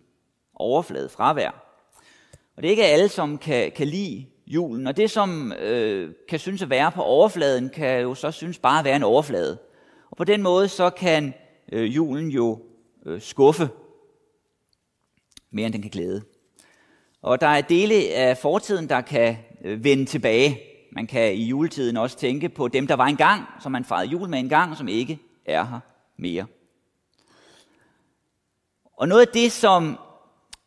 overflade, 0.55 1.09
fravær. 1.09 1.61
Og 2.55 2.63
det 2.63 2.65
er 2.65 2.71
ikke 2.71 2.85
alle, 2.85 3.09
som 3.09 3.37
kan, 3.37 3.71
kan 3.71 3.87
lide 3.87 4.25
julen, 4.47 4.87
og 4.87 4.97
det, 4.97 5.11
som 5.11 5.53
øh, 5.53 6.13
kan 6.29 6.39
synes 6.39 6.61
at 6.61 6.69
være 6.69 6.91
på 6.91 7.01
overfladen, 7.01 7.69
kan 7.69 8.01
jo 8.01 8.15
så 8.15 8.31
synes 8.31 8.59
bare 8.59 8.79
at 8.79 8.85
være 8.85 8.95
en 8.95 9.03
overflade. 9.03 9.57
Og 10.15 10.17
på 10.17 10.23
den 10.23 10.41
måde 10.41 10.67
så 10.67 10.89
kan 10.89 11.33
øh, 11.71 11.95
julen 11.95 12.29
jo 12.29 12.61
øh, 13.05 13.21
skuffe 13.21 13.69
mere 15.51 15.65
end 15.65 15.73
den 15.73 15.81
kan 15.81 15.91
glæde. 15.91 16.23
Og 17.21 17.41
der 17.41 17.47
er 17.47 17.61
dele 17.61 17.95
af 18.13 18.37
fortiden, 18.37 18.89
der 18.89 19.01
kan 19.01 19.37
øh, 19.63 19.83
vende 19.83 20.05
tilbage. 20.05 20.59
Man 20.91 21.07
kan 21.07 21.33
i 21.33 21.43
juletiden 21.43 21.97
også 21.97 22.17
tænke 22.17 22.49
på 22.49 22.67
dem, 22.67 22.87
der 22.87 22.95
var 22.95 23.05
engang, 23.05 23.43
som 23.59 23.71
man 23.71 23.85
fejrede 23.85 24.11
jul 24.11 24.29
med 24.29 24.39
engang, 24.39 24.77
som 24.77 24.87
ikke 24.87 25.19
er 25.45 25.63
her 25.63 25.79
mere. 26.17 26.45
Og 28.97 29.07
noget 29.07 29.21
af 29.21 29.33
det, 29.33 29.51
som 29.51 29.99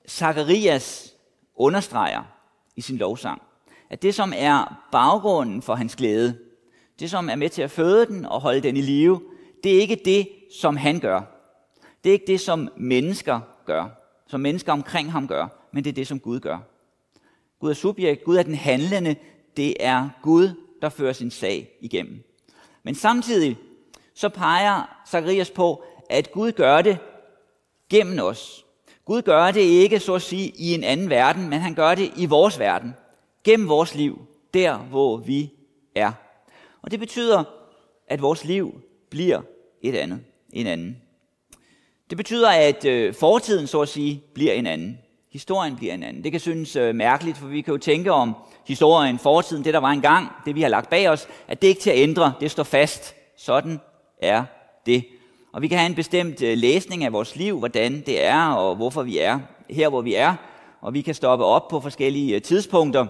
Zacharias 0.09 1.14
understreger 1.55 2.23
i 2.76 2.81
sin 2.81 2.97
lovsang, 2.97 3.43
at 3.90 4.02
det, 4.02 4.14
som 4.14 4.33
er 4.37 4.88
baggrunden 4.93 5.62
for 5.62 5.75
hans 5.75 5.97
glæde, 5.97 6.38
det, 7.00 7.11
som 7.11 7.28
er 7.28 7.37
med 7.37 7.49
til 7.49 7.62
at 7.62 7.71
føde 7.71 8.07
den 8.07 8.25
og 8.25 8.40
holde 8.40 8.61
den 8.61 8.76
i 8.76 8.81
live, 8.81 9.21
det 9.65 9.77
er 9.77 9.81
ikke 9.81 10.00
det, 10.05 10.29
som 10.61 10.77
han 10.77 11.00
gør. 11.00 11.21
Det 12.05 12.11
er 12.11 12.12
ikke 12.12 12.27
det, 12.27 12.41
som 12.41 12.69
mennesker 12.77 13.41
gør, 13.67 13.88
som 14.27 14.41
mennesker 14.41 14.73
omkring 14.73 15.12
ham 15.12 15.29
gør, 15.29 15.49
men 15.73 15.85
det 15.85 15.91
er 15.91 15.95
det, 15.95 16.07
som 16.07 16.21
Gud 16.21 16.41
gør. 16.41 16.59
Gud 17.61 17.71
er 17.71 17.75
subjekt, 17.75 18.25
Gud 18.25 18.37
er 18.37 18.43
den 18.43 18.55
handlende, 18.55 19.17
det 19.57 19.75
er 19.81 20.09
Gud, 20.23 20.50
der 20.83 20.88
fører 20.88 21.12
sin 21.12 21.31
sag 21.31 21.71
igennem. 21.81 22.25
Men 22.83 22.95
samtidig 22.95 23.57
så 24.15 24.29
peger 24.29 25.03
Zacharias 25.11 25.50
på, 25.50 25.83
at 26.11 26.33
Gud 26.33 26.53
gør 26.53 26.83
det 26.83 26.99
gennem 27.91 28.19
os. 28.19 28.65
Gud 29.05 29.23
gør 29.23 29.50
det 29.50 29.61
ikke, 29.61 30.00
så 30.00 30.15
at 30.15 30.23
sige, 30.23 30.53
i 30.57 30.75
en 30.75 30.85
anden 30.85 31.11
verden, 31.11 31.49
men 31.49 31.61
han 31.61 31.75
gør 31.75 31.95
det 31.95 32.12
i 32.17 32.27
vores 32.27 32.59
verden. 32.59 32.95
Gennem 33.45 33.69
vores 33.69 33.95
liv, 33.95 34.27
der 34.55 34.79
hvor 34.79 35.17
vi 35.17 35.53
er. 35.95 36.12
Og 36.83 36.91
det 36.91 37.00
betyder, 37.00 37.45
at 38.07 38.23
vores 38.23 38.45
liv 38.45 38.81
bliver 39.11 39.41
et 39.83 39.95
andet, 39.95 40.21
en 40.53 40.67
anden. 40.67 40.97
Det 42.11 42.17
betyder, 42.17 42.50
at 42.50 42.85
øh, 42.85 43.15
fortiden, 43.15 43.67
så 43.67 43.81
at 43.81 43.88
sige, 43.88 44.23
bliver 44.35 44.53
en 44.53 44.67
anden. 44.67 44.99
Historien 45.33 45.77
bliver 45.77 45.95
en 45.95 46.03
anden. 46.03 46.25
Det 46.25 46.33
kan 46.33 46.41
synes 46.41 46.77
øh, 46.77 46.95
mærkeligt, 46.95 47.38
for 47.38 47.47
vi 47.47 47.61
kan 47.61 47.73
jo 47.73 47.79
tænke 47.79 48.12
om 48.12 48.35
historien, 48.67 49.19
fortiden, 49.19 49.65
det 49.65 49.75
der 49.75 49.81
var 49.81 49.91
engang, 49.91 50.29
det 50.47 50.55
vi 50.55 50.62
har 50.62 50.69
lagt 50.69 50.91
bag 50.91 51.09
os, 51.09 51.29
at 51.49 51.62
det 51.62 51.69
ikke 51.69 51.81
til 51.81 51.91
at 51.91 51.99
ændre, 51.99 52.33
det 52.41 52.50
står 52.50 52.62
fast. 52.62 53.15
Sådan 53.37 53.81
er 54.23 54.45
det. 54.87 55.05
Og 55.53 55.62
vi 55.62 55.69
kan 55.69 55.79
have 55.79 55.88
en 55.88 55.95
bestemt 55.95 56.43
øh, 56.43 56.59
læsning 56.59 57.05
af 57.05 57.12
vores 57.12 57.37
liv, 57.37 57.59
hvordan 57.59 58.03
det 58.07 58.25
er, 58.25 58.50
og 58.50 58.77
hvorfor 58.77 59.03
vi 59.03 59.19
er 59.19 59.41
her, 59.71 59.88
hvor 59.88 60.00
vi 60.00 60.15
er. 60.15 60.35
Og 60.81 60.95
vi 60.95 61.00
kan 61.00 61.15
stoppe 61.15 61.45
op 61.45 61.69
på 61.69 61.81
forskellige 61.81 62.35
øh, 62.35 62.43
tidspunkter 62.43 63.07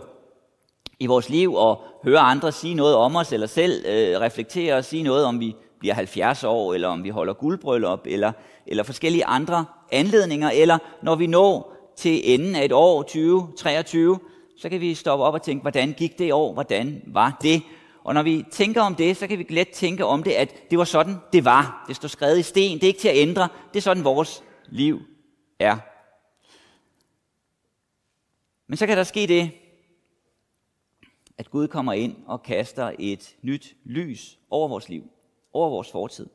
i 1.01 1.07
vores 1.07 1.29
liv 1.29 1.55
og 1.55 1.83
høre 2.05 2.19
andre 2.19 2.53
sige 2.53 2.75
noget 2.75 2.97
om 2.97 3.17
os, 3.17 3.33
eller 3.33 3.47
selv 3.47 3.87
øh, 3.87 4.21
reflektere 4.21 4.75
og 4.75 4.85
sige 4.85 5.03
noget, 5.03 5.25
om 5.25 5.41
vi 5.41 5.57
bliver 5.79 5.95
70 5.95 6.45
år, 6.45 6.75
eller 6.75 6.89
om 6.89 7.05
vi 7.05 7.09
holder 7.09 7.33
guldbryllup, 7.33 8.01
eller, 8.05 8.33
eller 8.67 8.83
forskellige 8.83 9.25
andre 9.25 9.65
anledninger, 9.93 10.51
eller 10.51 10.79
når 11.03 11.15
vi 11.15 11.27
når 11.27 11.75
til 11.97 12.35
enden 12.35 12.55
af 12.55 12.65
et 12.65 12.73
år, 12.73 13.03
2023, 13.03 14.19
så 14.57 14.69
kan 14.69 14.81
vi 14.81 14.95
stoppe 14.95 15.25
op 15.25 15.35
og 15.35 15.43
tænke, 15.43 15.63
hvordan 15.63 15.93
gik 15.93 16.19
det 16.19 16.33
år, 16.33 16.53
hvordan 16.53 17.03
var 17.07 17.39
det? 17.43 17.63
Og 18.05 18.15
når 18.15 18.23
vi 18.23 18.45
tænker 18.51 18.83
om 18.83 18.95
det, 18.95 19.17
så 19.17 19.27
kan 19.27 19.39
vi 19.39 19.47
let 19.49 19.69
tænke 19.69 20.05
om 20.05 20.23
det, 20.23 20.31
at 20.31 20.71
det 20.71 20.79
var 20.79 20.85
sådan, 20.85 21.17
det 21.33 21.45
var. 21.45 21.85
Det 21.89 21.97
står 21.97 22.09
skrevet 22.09 22.39
i 22.39 22.43
sten, 22.43 22.75
det 22.75 22.83
er 22.83 22.89
ikke 22.89 23.01
til 23.01 23.09
at 23.09 23.17
ændre, 23.17 23.49
det 23.73 23.77
er 23.77 23.83
sådan, 23.83 24.05
vores 24.05 24.45
liv 24.69 25.01
er. 25.59 25.77
Men 28.67 28.77
så 28.77 28.87
kan 28.87 28.97
der 28.97 29.05
ske 29.05 29.27
det, 29.27 29.51
at 31.39 31.51
Gud 31.51 31.69
kommer 31.69 31.93
ind 31.93 32.17
og 32.27 32.43
kaster 32.43 32.93
et 32.99 33.37
nyt 33.43 33.77
lys 33.85 34.39
over 34.51 34.69
vores 34.69 34.89
liv, 34.89 35.11
over 35.53 35.71
vores 35.71 35.91
fortid, 35.91 36.27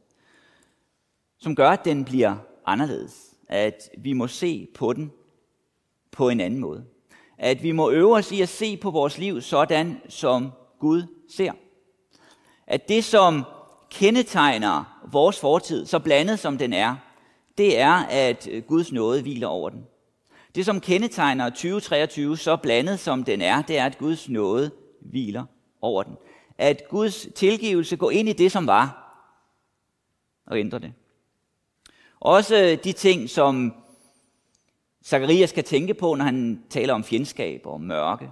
som 1.39 1.55
gør, 1.55 1.69
at 1.69 1.85
den 1.85 2.05
bliver 2.05 2.35
anderledes. 2.65 3.35
At 3.47 3.89
vi 3.97 4.13
må 4.13 4.27
se 4.27 4.67
på 4.75 4.93
den 4.93 5.11
på 6.11 6.29
en 6.29 6.39
anden 6.39 6.59
måde. 6.59 6.85
At 7.37 7.63
vi 7.63 7.71
må 7.71 7.91
øve 7.91 8.15
os 8.15 8.31
i 8.31 8.41
at 8.41 8.49
se 8.49 8.77
på 8.77 8.91
vores 8.91 9.17
liv 9.17 9.41
sådan, 9.41 10.01
som 10.09 10.51
Gud 10.79 11.03
ser. 11.29 11.51
At 12.67 12.89
det, 12.89 13.03
som 13.03 13.43
kendetegner 13.91 15.01
vores 15.11 15.39
fortid, 15.39 15.85
så 15.85 15.99
blandet 15.99 16.39
som 16.39 16.57
den 16.57 16.73
er, 16.73 16.95
det 17.57 17.79
er, 17.79 17.93
at 17.93 18.49
Guds 18.67 18.91
nåde 18.91 19.21
hviler 19.21 19.47
over 19.47 19.69
den. 19.69 19.85
Det, 20.55 20.65
som 20.65 20.81
kendetegner 20.81 21.49
2023, 21.49 22.37
så 22.37 22.55
blandet 22.55 22.99
som 22.99 23.23
den 23.23 23.41
er, 23.41 23.61
det 23.61 23.77
er, 23.77 23.85
at 23.85 23.97
Guds 23.97 24.29
nåde 24.29 24.71
hviler 25.01 25.45
over 25.81 26.03
den. 26.03 26.17
At 26.57 26.81
Guds 26.89 27.27
tilgivelse 27.35 27.95
går 27.95 28.11
ind 28.11 28.29
i 28.29 28.33
det, 28.33 28.51
som 28.51 28.67
var, 28.67 29.02
og 30.45 30.59
ændre 30.59 30.79
det. 30.79 30.93
Også 32.19 32.79
de 32.83 32.91
ting, 32.91 33.29
som 33.29 33.73
Zacharias 35.05 35.49
skal 35.49 35.63
tænke 35.63 35.93
på, 35.93 36.15
når 36.15 36.25
han 36.25 36.63
taler 36.69 36.93
om 36.93 37.03
fjendskab 37.03 37.61
og 37.65 37.81
mørke. 37.81 38.31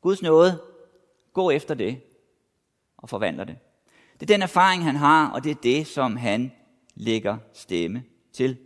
Guds 0.00 0.22
nåde, 0.22 0.62
gå 1.32 1.50
efter 1.50 1.74
det 1.74 2.00
og 2.96 3.08
forvandler 3.08 3.44
det. 3.44 3.56
Det 4.12 4.30
er 4.30 4.34
den 4.34 4.42
erfaring, 4.42 4.84
han 4.84 4.96
har, 4.96 5.30
og 5.30 5.44
det 5.44 5.50
er 5.50 5.60
det, 5.62 5.86
som 5.86 6.16
han 6.16 6.52
lægger 6.94 7.38
stemme 7.52 8.04
til. 8.32 8.56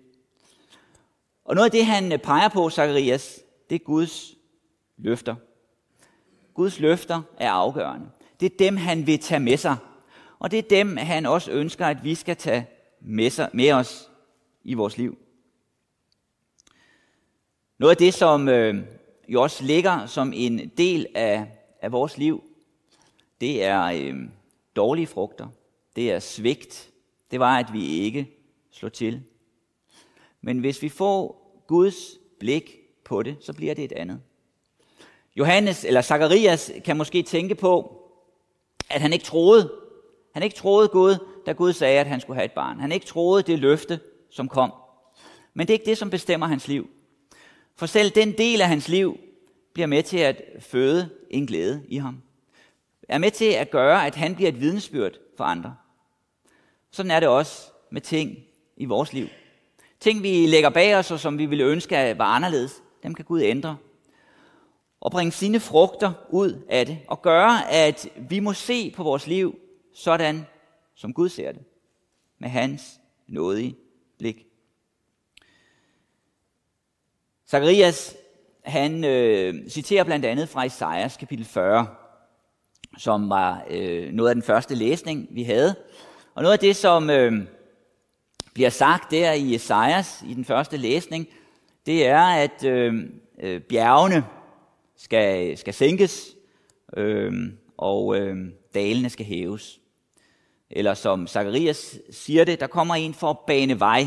Og 1.45 1.55
noget 1.55 1.65
af 1.65 1.71
det, 1.71 1.87
han 1.87 2.21
peger 2.25 2.49
på, 2.49 2.71
Zacharias, 2.71 3.41
det 3.71 3.75
er 3.75 3.85
Guds 3.85 4.35
løfter. 4.97 5.37
Guds 6.55 6.81
løfter 6.81 7.23
er 7.39 7.51
afgørende. 7.51 8.11
Det 8.41 8.53
er 8.53 8.57
dem, 8.59 8.77
han 8.77 9.07
vil 9.07 9.19
tage 9.19 9.41
med 9.41 9.57
sig. 9.57 9.77
Og 10.41 10.51
det 10.51 10.59
er 10.59 10.63
dem, 10.63 10.97
han 10.97 11.27
også 11.27 11.51
ønsker, 11.51 11.87
at 11.87 12.05
vi 12.05 12.15
skal 12.15 12.37
tage 12.37 12.67
med, 13.01 13.31
sig, 13.31 13.51
med 13.53 13.73
os 13.73 14.11
i 14.65 14.75
vores 14.75 14.99
liv. 14.99 15.19
Noget 17.79 17.91
af 17.91 17.97
det, 17.97 18.15
som 18.15 18.49
øh, 18.49 18.85
jo 19.29 19.43
også 19.43 19.65
ligger 19.65 20.07
som 20.07 20.33
en 20.35 20.69
del 20.69 21.07
af, 21.15 21.47
af 21.83 21.93
vores 21.93 22.19
liv, 22.19 22.45
det 23.41 23.65
er 23.65 23.85
øh, 23.85 24.15
dårlige 24.77 25.07
frugter. 25.07 25.49
Det 25.97 26.13
er 26.13 26.19
svigt. 26.19 26.91
Det 27.31 27.41
var, 27.41 27.59
at 27.59 27.73
vi 27.73 27.87
ikke 27.87 28.31
slår 28.71 28.89
til. 28.89 29.23
Men 30.41 30.59
hvis 30.59 30.83
vi 30.83 30.89
får 30.89 31.41
Guds 31.67 31.97
blik 32.39 32.77
på 33.05 33.23
det, 33.23 33.37
så 33.41 33.53
bliver 33.53 33.75
det 33.75 33.85
et 33.85 33.93
andet. 33.93 34.21
Johannes 35.37 35.85
eller 35.85 36.03
Zakarias 36.03 36.73
kan 36.85 36.97
måske 36.97 37.23
tænke 37.23 37.55
på, 37.55 38.03
at 38.91 39.01
han 39.01 39.13
ikke 39.13 39.25
troede. 39.25 39.80
Han 40.33 40.43
ikke 40.43 40.57
troede 40.57 40.89
Gud, 40.89 41.27
da 41.47 41.53
Gud 41.53 41.73
sagde, 41.73 42.01
at 42.01 42.07
han 42.07 42.21
skulle 42.21 42.37
have 42.37 42.45
et 42.45 42.53
barn. 42.53 42.81
Han 42.81 42.93
ikke 42.93 43.07
troede 43.07 43.43
det 43.43 43.59
løfte, 43.59 44.01
som 44.31 44.49
kom. 44.49 44.73
Men 45.55 45.67
det 45.67 45.75
er 45.75 45.79
ikke 45.79 45.91
det, 45.91 45.99
som 45.99 46.11
bestemmer 46.11 46.47
hans 46.47 46.69
liv. 46.69 46.91
For 47.77 47.87
selv 47.87 48.11
den 48.11 48.33
del 48.39 48.61
af 48.61 48.69
hans 48.69 48.89
liv 48.89 49.19
bliver 49.73 49.87
med 49.87 50.03
til 50.03 50.19
at 50.19 50.43
føde 50.61 51.11
en 51.31 51.47
glæde 51.47 51.83
i 51.89 51.97
ham. 51.97 52.23
Er 53.09 53.19
med 53.19 53.31
til 53.31 53.45
at 53.45 53.71
gøre, 53.71 54.07
at 54.07 54.15
han 54.15 54.35
bliver 54.35 54.49
et 54.49 54.61
vidnesbyrd 54.61 55.13
for 55.37 55.45
andre. 55.45 55.77
Sådan 56.91 57.11
er 57.11 57.21
det 57.21 57.29
også 57.29 57.71
med 57.91 58.01
ting 58.01 58.39
i 58.77 58.85
vores 58.85 59.13
liv. 59.13 59.27
Ting, 60.01 60.23
vi 60.23 60.47
lægger 60.47 60.71
bag 60.71 60.97
os, 60.97 61.11
og 61.11 61.21
som 61.21 61.39
vi 61.39 61.47
ville 61.47 61.65
ønske 61.65 62.15
var 62.19 62.25
anderledes, 62.25 62.83
dem 63.03 63.15
kan 63.15 63.25
Gud 63.25 63.41
ændre. 63.43 63.77
Og 65.01 65.11
bringe 65.11 65.33
sine 65.33 65.61
frugter 65.61 66.13
ud 66.31 66.63
af 66.69 66.87
det, 66.87 66.99
og 67.09 67.23
gøre, 67.23 67.73
at 67.73 68.09
vi 68.29 68.41
må 68.41 68.53
se 68.53 68.91
på 68.91 69.03
vores 69.03 69.27
liv 69.27 69.59
sådan, 70.03 70.47
som 70.95 71.15
Gud 71.15 71.29
ser 71.29 71.53
det. 71.53 71.63
Med 72.39 72.49
hans 72.49 73.01
nådige 73.29 73.77
blik. 74.19 74.47
Zacharias, 77.49 78.17
han 78.65 79.05
øh, 79.05 79.69
citerer 79.69 80.05
blandt 80.05 80.25
andet 80.25 80.49
fra 80.49 80.65
Isaias 80.65 81.17
kapitel 81.17 81.45
40, 81.45 81.87
som 82.99 83.31
var 83.31 83.65
øh, 83.71 84.13
noget 84.13 84.29
af 84.29 84.35
den 84.35 84.43
første 84.43 84.75
læsning, 84.75 85.29
vi 85.31 85.43
havde. 85.43 85.75
Og 86.35 86.43
noget 86.43 86.53
af 86.53 86.59
det, 86.59 86.77
som 86.77 87.11
øh, 87.11 87.33
bliver 88.55 88.71
sagt 88.71 89.11
der 89.11 89.33
i 89.33 89.55
Esajas, 89.55 90.25
i 90.27 90.35
den 90.35 90.45
første 90.45 90.77
læsning, 90.77 91.29
det 91.87 92.07
er, 92.07 92.23
at 92.23 92.65
øh, 92.65 92.95
øh, 93.41 93.61
bjergene 93.61 94.25
skal, 94.97 95.59
skal 95.59 95.75
sænkes, 95.75 96.37
øh, 96.97 97.33
og 97.77 98.17
øh, 98.17 98.37
dalene 98.75 99.11
skal 99.11 99.27
hæves. 99.27 99.80
Eller 100.71 100.95
som 100.95 101.27
Zacharias 101.27 101.99
siger 102.11 102.45
det, 102.45 102.61
der 102.61 102.67
kommer 102.67 102.95
en 102.95 103.15
for 103.15 103.31
at 103.31 103.39
bane 103.47 103.81
vej 103.81 104.07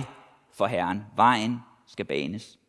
for 0.52 0.66
Herren. 0.66 1.04
Vejen 1.16 1.60
skal 1.88 2.06
banes. 2.06 2.60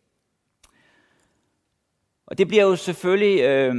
Og 2.27 2.39
det 2.39 2.49
bliver 2.49 2.63
jo 2.63 2.77
selvfølgelig 2.77 3.41
øh, 3.41 3.75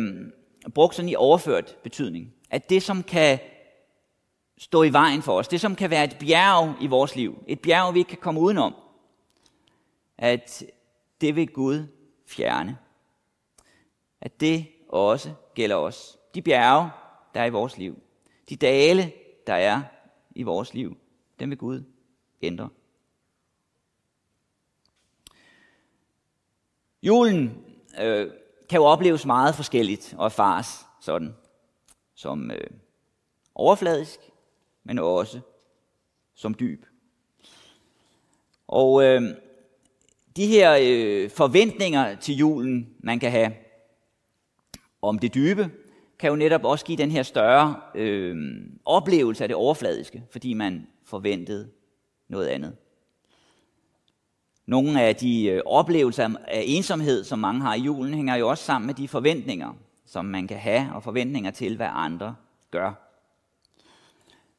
brugt 0.74 0.95
sådan 0.95 1.10
i 1.10 1.15
overført 1.15 1.77
betydning. 1.84 2.34
At 2.50 2.69
det, 2.69 2.84
som 2.84 3.03
kan 3.03 3.39
stå 4.57 4.84
i 4.84 4.93
vejen 4.93 5.22
for 5.22 5.38
os, 5.38 5.48
det 5.48 5.62
som 5.62 5.75
kan 5.75 5.89
være 5.89 6.03
et 6.03 6.17
bjerg 6.19 6.75
i 6.81 6.88
vores 6.88 7.15
liv, 7.15 7.43
et 7.48 7.60
bjerg, 7.60 7.93
vi 7.93 8.00
ikke 8.00 8.10
kan 8.10 8.17
komme 8.17 8.41
udenom, 8.41 8.75
at 10.17 10.63
det 11.22 11.36
vil 11.36 11.48
Gud 11.48 11.88
fjerne. 12.27 12.77
At 14.22 14.39
det 14.39 14.67
også 14.89 15.34
gælder 15.53 15.75
os. 15.75 16.17
De 16.36 16.41
bjerge, 16.41 16.89
der 17.34 17.41
er 17.41 17.45
i 17.45 17.50
vores 17.50 17.77
liv, 17.77 18.00
de 18.50 18.55
dale, 18.55 19.12
der 19.48 19.53
er 19.53 19.81
i 20.36 20.44
vores 20.44 20.74
liv, 20.74 20.98
den 21.39 21.50
vil 21.50 21.58
Gud 21.58 21.84
ændre. 22.42 22.70
Julen 27.04 27.65
øh, 28.00 28.32
kan 28.70 28.77
jo 28.77 28.86
opleves 28.86 29.25
meget 29.25 29.56
forskelligt 29.56 30.15
og 30.18 30.25
erfares 30.25 30.86
sådan, 31.01 31.36
som 32.15 32.51
øh, 32.51 32.70
overfladisk, 33.56 34.20
men 34.84 35.00
også 35.00 35.39
som 36.34 36.54
dyb. 36.54 36.86
Og 38.68 39.04
øh, 39.04 39.22
de 40.36 40.48
her 40.48 40.77
øh, 40.82 41.30
forventninger 41.30 42.15
til 42.15 42.36
julen, 42.36 42.96
man 43.00 43.20
kan 43.20 43.32
have 43.32 43.54
om 45.01 45.20
det 45.20 45.34
dybe, 45.34 45.72
kan 46.19 46.29
jo 46.29 46.36
netop 46.36 46.63
også 46.63 46.86
give 46.86 46.98
den 46.98 47.12
her 47.12 47.24
større 47.24 47.75
øh, 47.95 48.36
oplevelse 48.86 49.43
af 49.43 49.48
det 49.48 49.55
overfladiske, 49.55 50.24
fordi 50.31 50.53
man 50.53 50.88
forventede 51.05 51.69
noget 52.27 52.48
andet. 52.48 52.75
Nogle 54.65 55.01
af 55.01 55.15
de 55.15 55.45
øh, 55.45 55.62
oplevelser 55.65 56.29
af 56.48 56.63
ensomhed, 56.65 57.23
som 57.23 57.39
mange 57.39 57.62
har 57.62 57.75
i 57.75 57.80
julen, 57.80 58.13
hænger 58.13 58.36
jo 58.36 58.49
også 58.49 58.63
sammen 58.63 58.88
med 58.88 58.95
de 58.95 59.08
forventninger, 59.08 59.73
som 60.06 60.25
man 60.25 60.47
kan 60.47 60.58
have, 60.58 60.89
og 60.93 61.04
forventninger 61.04 61.51
til, 61.51 61.75
hvad 61.75 61.89
andre 61.91 62.36
gør. 62.71 62.93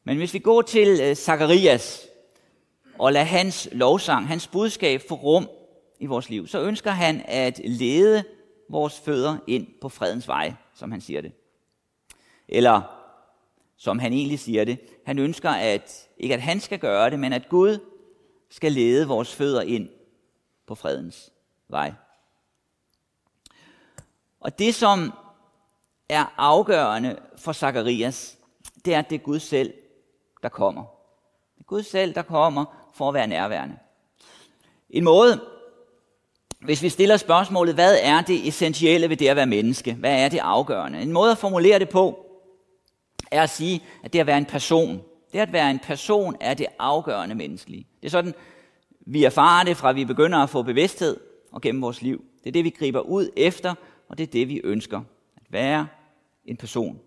Men 0.05 0.17
hvis 0.17 0.35
vi 0.35 0.39
går 0.39 0.63
til 0.63 1.01
øh, 1.03 1.15
Zakarias 1.15 2.07
og 2.99 3.13
lader 3.13 3.25
hans 3.25 3.69
lovsang, 3.73 4.27
hans 4.27 4.47
budskab 4.47 5.03
få 5.09 5.15
rum 5.15 5.49
i 5.99 6.07
vores 6.07 6.31
liv, 6.31 6.47
så 6.47 6.61
ønsker 6.61 6.91
han 6.91 7.23
at 7.25 7.61
lede 7.65 8.25
vores 8.69 9.01
fødder 9.01 9.37
ind 9.47 9.67
på 9.81 9.89
fredens 9.89 10.29
vej, 10.29 10.55
som 10.75 10.91
han 10.91 11.01
siger 11.01 11.21
det. 11.21 11.33
Eller 12.49 12.83
som 13.77 13.99
han 13.99 14.13
egentlig 14.13 14.39
siger 14.39 14.65
det, 14.65 14.81
han 15.07 15.19
ønsker 15.19 15.51
at 15.51 16.09
ikke 16.19 16.35
at 16.35 16.43
han 16.43 16.61
skal 16.61 16.79
gøre 16.79 17.11
det, 17.11 17.21
men 17.21 17.33
at 17.33 17.49
Gud 17.49 17.79
skal 18.51 18.73
lede 18.73 19.09
vores 19.09 19.35
fødder 19.35 19.63
ind 19.63 19.89
på 20.67 20.75
fredens 20.75 21.33
vej. 21.69 21.93
Og 24.41 24.59
det, 24.59 24.75
som 24.75 25.13
er 26.09 26.35
afgørende 26.37 27.19
for 27.39 27.53
Zakarias, 27.53 28.39
det 28.85 28.95
er, 28.95 28.99
at 28.99 29.11
det 29.11 29.17
er 29.17 29.25
Gud 29.25 29.39
selv, 29.39 29.75
der 30.43 30.49
kommer. 30.49 30.83
Det 31.55 31.61
er 31.61 31.65
Gud 31.65 31.83
selv, 31.83 32.15
der 32.15 32.23
kommer 32.23 32.91
for 32.95 33.09
at 33.09 33.15
være 33.15 33.27
nærværende. 33.27 33.79
En 34.91 35.05
måde, 35.05 35.41
hvis 36.61 36.83
vi 36.83 36.89
stiller 36.89 37.17
spørgsmålet, 37.17 37.75
hvad 37.75 37.99
er 38.03 38.21
det 38.21 38.49
essentielle 38.49 39.09
ved 39.09 39.17
det 39.17 39.29
at 39.29 39.37
være 39.37 39.47
menneske? 39.47 39.95
Hvad 39.95 40.25
er 40.25 40.29
det 40.29 40.39
afgørende? 40.39 41.01
En 41.01 41.13
måde 41.13 41.31
at 41.31 41.39
formulere 41.39 41.79
det 41.79 41.89
på, 41.89 42.26
er 43.31 43.43
at 43.43 43.51
sige, 43.51 43.83
at 44.03 44.13
det 44.13 44.19
at 44.19 44.27
være 44.27 44.39
en 44.39 44.45
person, 44.45 45.03
det 45.33 45.39
at 45.39 45.53
være 45.53 45.71
en 45.71 45.79
person 45.79 46.37
er 46.41 46.55
det 46.55 46.67
afgørende 46.79 47.35
menneskelige. 47.35 47.87
Det 48.01 48.07
er 48.07 48.11
sådan, 48.11 48.35
vi 49.01 49.25
erfarer 49.25 49.65
det 49.65 49.77
fra 49.77 49.93
vi 49.93 50.05
begynder 50.05 50.39
at 50.39 50.51
få 50.51 50.63
bevidsthed 50.63 51.21
og 51.53 51.61
gennem 51.61 51.83
vores 51.83 52.03
liv. 52.03 52.25
Det 52.39 52.47
er 52.51 52.53
det, 52.53 52.65
vi 52.65 52.71
griber 52.71 53.01
ud 53.01 53.31
efter, 53.37 53.75
og 54.09 54.19
det 54.19 54.27
er 54.27 54.31
det, 54.31 54.49
vi 54.49 54.61
ønsker. 54.65 55.03
At 55.37 55.43
være 55.51 55.87
en 56.45 56.57
person. 56.57 57.01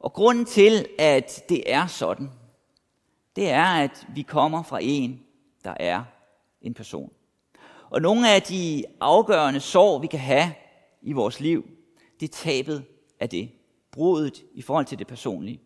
Og 0.00 0.12
grunden 0.12 0.44
til, 0.44 0.86
at 0.98 1.44
det 1.48 1.72
er 1.72 1.86
sådan, 1.86 2.30
det 3.36 3.50
er, 3.50 3.64
at 3.64 4.06
vi 4.14 4.22
kommer 4.22 4.62
fra 4.62 4.78
en, 4.82 5.20
der 5.64 5.74
er 5.80 6.04
en 6.62 6.74
person. 6.74 7.12
Og 7.90 8.02
nogle 8.02 8.34
af 8.34 8.42
de 8.42 8.84
afgørende 9.00 9.60
sår, 9.60 9.98
vi 9.98 10.06
kan 10.06 10.20
have 10.20 10.52
i 11.02 11.12
vores 11.12 11.40
liv, 11.40 11.68
det 12.20 12.28
er 12.28 12.32
tabet 12.32 12.84
af 13.20 13.28
det. 13.28 13.50
Brudet 13.92 14.44
i 14.54 14.62
forhold 14.62 14.86
til 14.86 14.98
det 14.98 15.06
personlige. 15.06 15.60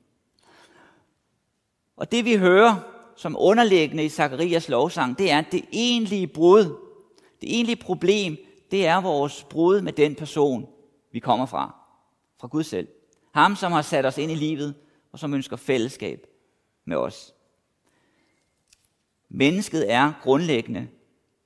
Og 1.97 2.13
det 2.13 2.25
vi 2.25 2.37
hører 2.37 2.77
som 3.17 3.37
underliggende 3.39 4.05
i 4.05 4.09
Zakarias 4.09 4.69
lovsang, 4.69 5.19
det 5.19 5.31
er, 5.31 5.39
at 5.39 5.53
det 5.53 5.65
egentlige 5.73 6.27
brud, 6.27 6.65
det 7.41 7.55
egentlige 7.55 7.77
problem, 7.77 8.37
det 8.71 8.87
er 8.87 9.01
vores 9.01 9.45
brud 9.45 9.81
med 9.81 9.93
den 9.93 10.15
person, 10.15 10.67
vi 11.13 11.19
kommer 11.19 11.47
fra. 11.47 11.75
Fra 12.41 12.49
Gud 12.49 12.63
selv. 12.63 12.89
Ham, 13.35 13.57
som 13.57 13.73
har 13.73 13.83
sat 13.83 14.07
os 14.07 14.19
ind 14.19 14.33
i 14.33 14.35
livet, 14.35 14.75
og 15.13 15.19
som 15.19 15.35
ønsker 15.35 15.57
fællesskab 15.57 16.27
med 16.85 16.97
os. 16.97 17.35
Mennesket 19.29 19.93
er 19.93 20.13
grundlæggende 20.23 20.89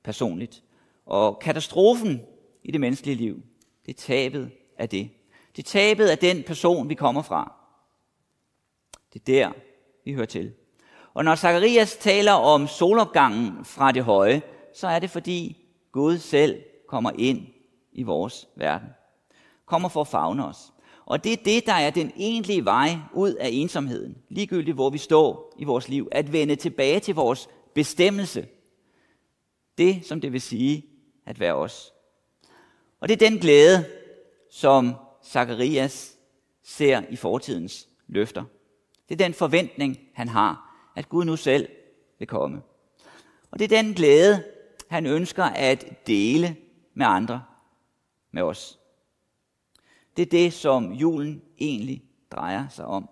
personligt. 0.05 0.63
Og 1.07 1.39
katastrofen 1.39 2.21
i 2.65 2.71
det 2.71 2.81
menneskelige 2.81 3.17
liv, 3.17 3.43
det 3.87 3.95
er 3.95 3.99
tabet 3.99 4.51
af 4.79 4.89
det. 4.89 5.11
Det 5.57 5.67
er 5.67 5.69
tabet 5.69 6.07
af 6.07 6.19
den 6.19 6.43
person, 6.43 6.89
vi 6.89 6.95
kommer 6.95 7.23
fra. 7.23 7.53
Det 9.13 9.21
er 9.21 9.25
der, 9.25 9.53
vi 10.05 10.13
hører 10.13 10.27
til. 10.27 10.53
Og 11.15 11.25
når 11.25 11.35
Zakarias 11.35 11.97
taler 11.97 12.33
om 12.33 12.67
solopgangen 12.67 13.65
fra 13.65 13.93
det 13.93 14.05
høje, 14.05 14.43
så 14.75 14.89
er 14.89 14.99
det 14.99 15.11
fordi 15.11 15.65
Gud 15.93 16.19
selv 16.19 16.63
kommer 16.89 17.11
ind 17.19 17.47
i 17.93 18.03
vores 18.03 18.49
verden. 18.57 18.89
Kommer 19.67 19.89
for 19.89 20.01
at 20.01 20.09
fagne 20.09 20.47
os. 20.47 20.73
Og 21.07 21.25
det 21.25 21.33
er 21.33 21.45
det, 21.45 21.67
der 21.67 21.73
er 21.73 21.91
den 21.91 22.13
egentlige 22.17 22.65
vej 22.65 22.97
ud 23.13 23.35
af 23.35 23.49
ensomheden, 23.53 24.19
ligegyldigt 24.29 24.75
hvor 24.75 24.91
vi 24.91 24.99
står 24.99 25.55
i 25.59 25.65
vores 25.65 25.89
liv, 25.89 26.09
at 26.13 26.33
vende 26.33 26.57
tilbage 26.57 27.01
til 27.01 27.15
vores 27.15 27.49
bestemmelse. 27.75 28.47
Det, 29.79 30.07
som 30.07 30.21
det 30.21 30.33
vil 30.33 30.41
sige 30.41 30.87
at 31.27 31.41
være 31.41 31.55
os. 31.55 31.93
Og 33.01 33.09
det 33.09 33.23
er 33.23 33.29
den 33.29 33.39
glæde, 33.39 33.85
som 34.51 34.95
Zakarias 35.29 36.19
ser 36.63 37.03
i 37.11 37.17
fortidens 37.17 37.89
løfter. 38.07 38.45
Det 39.09 39.21
er 39.21 39.25
den 39.25 39.35
forventning, 39.35 39.99
han 40.15 40.29
har, 40.29 40.75
at 40.97 41.09
Gud 41.09 41.25
nu 41.25 41.37
selv 41.37 41.69
vil 42.19 42.29
komme. 42.29 42.63
Og 43.51 43.59
det 43.59 43.65
er 43.65 43.83
den 43.83 43.95
glæde, 43.95 44.45
han 44.91 45.07
ønsker 45.07 45.45
at 45.45 46.07
dele 46.07 46.57
med 46.95 47.07
andre, 47.07 47.45
med 48.31 48.43
os. 48.43 48.79
Det 50.17 50.23
er 50.23 50.31
det, 50.31 50.53
som 50.53 50.93
julen 50.93 51.43
egentlig 51.59 52.05
drejer 52.31 52.69
sig 52.69 52.85
om. 52.85 53.09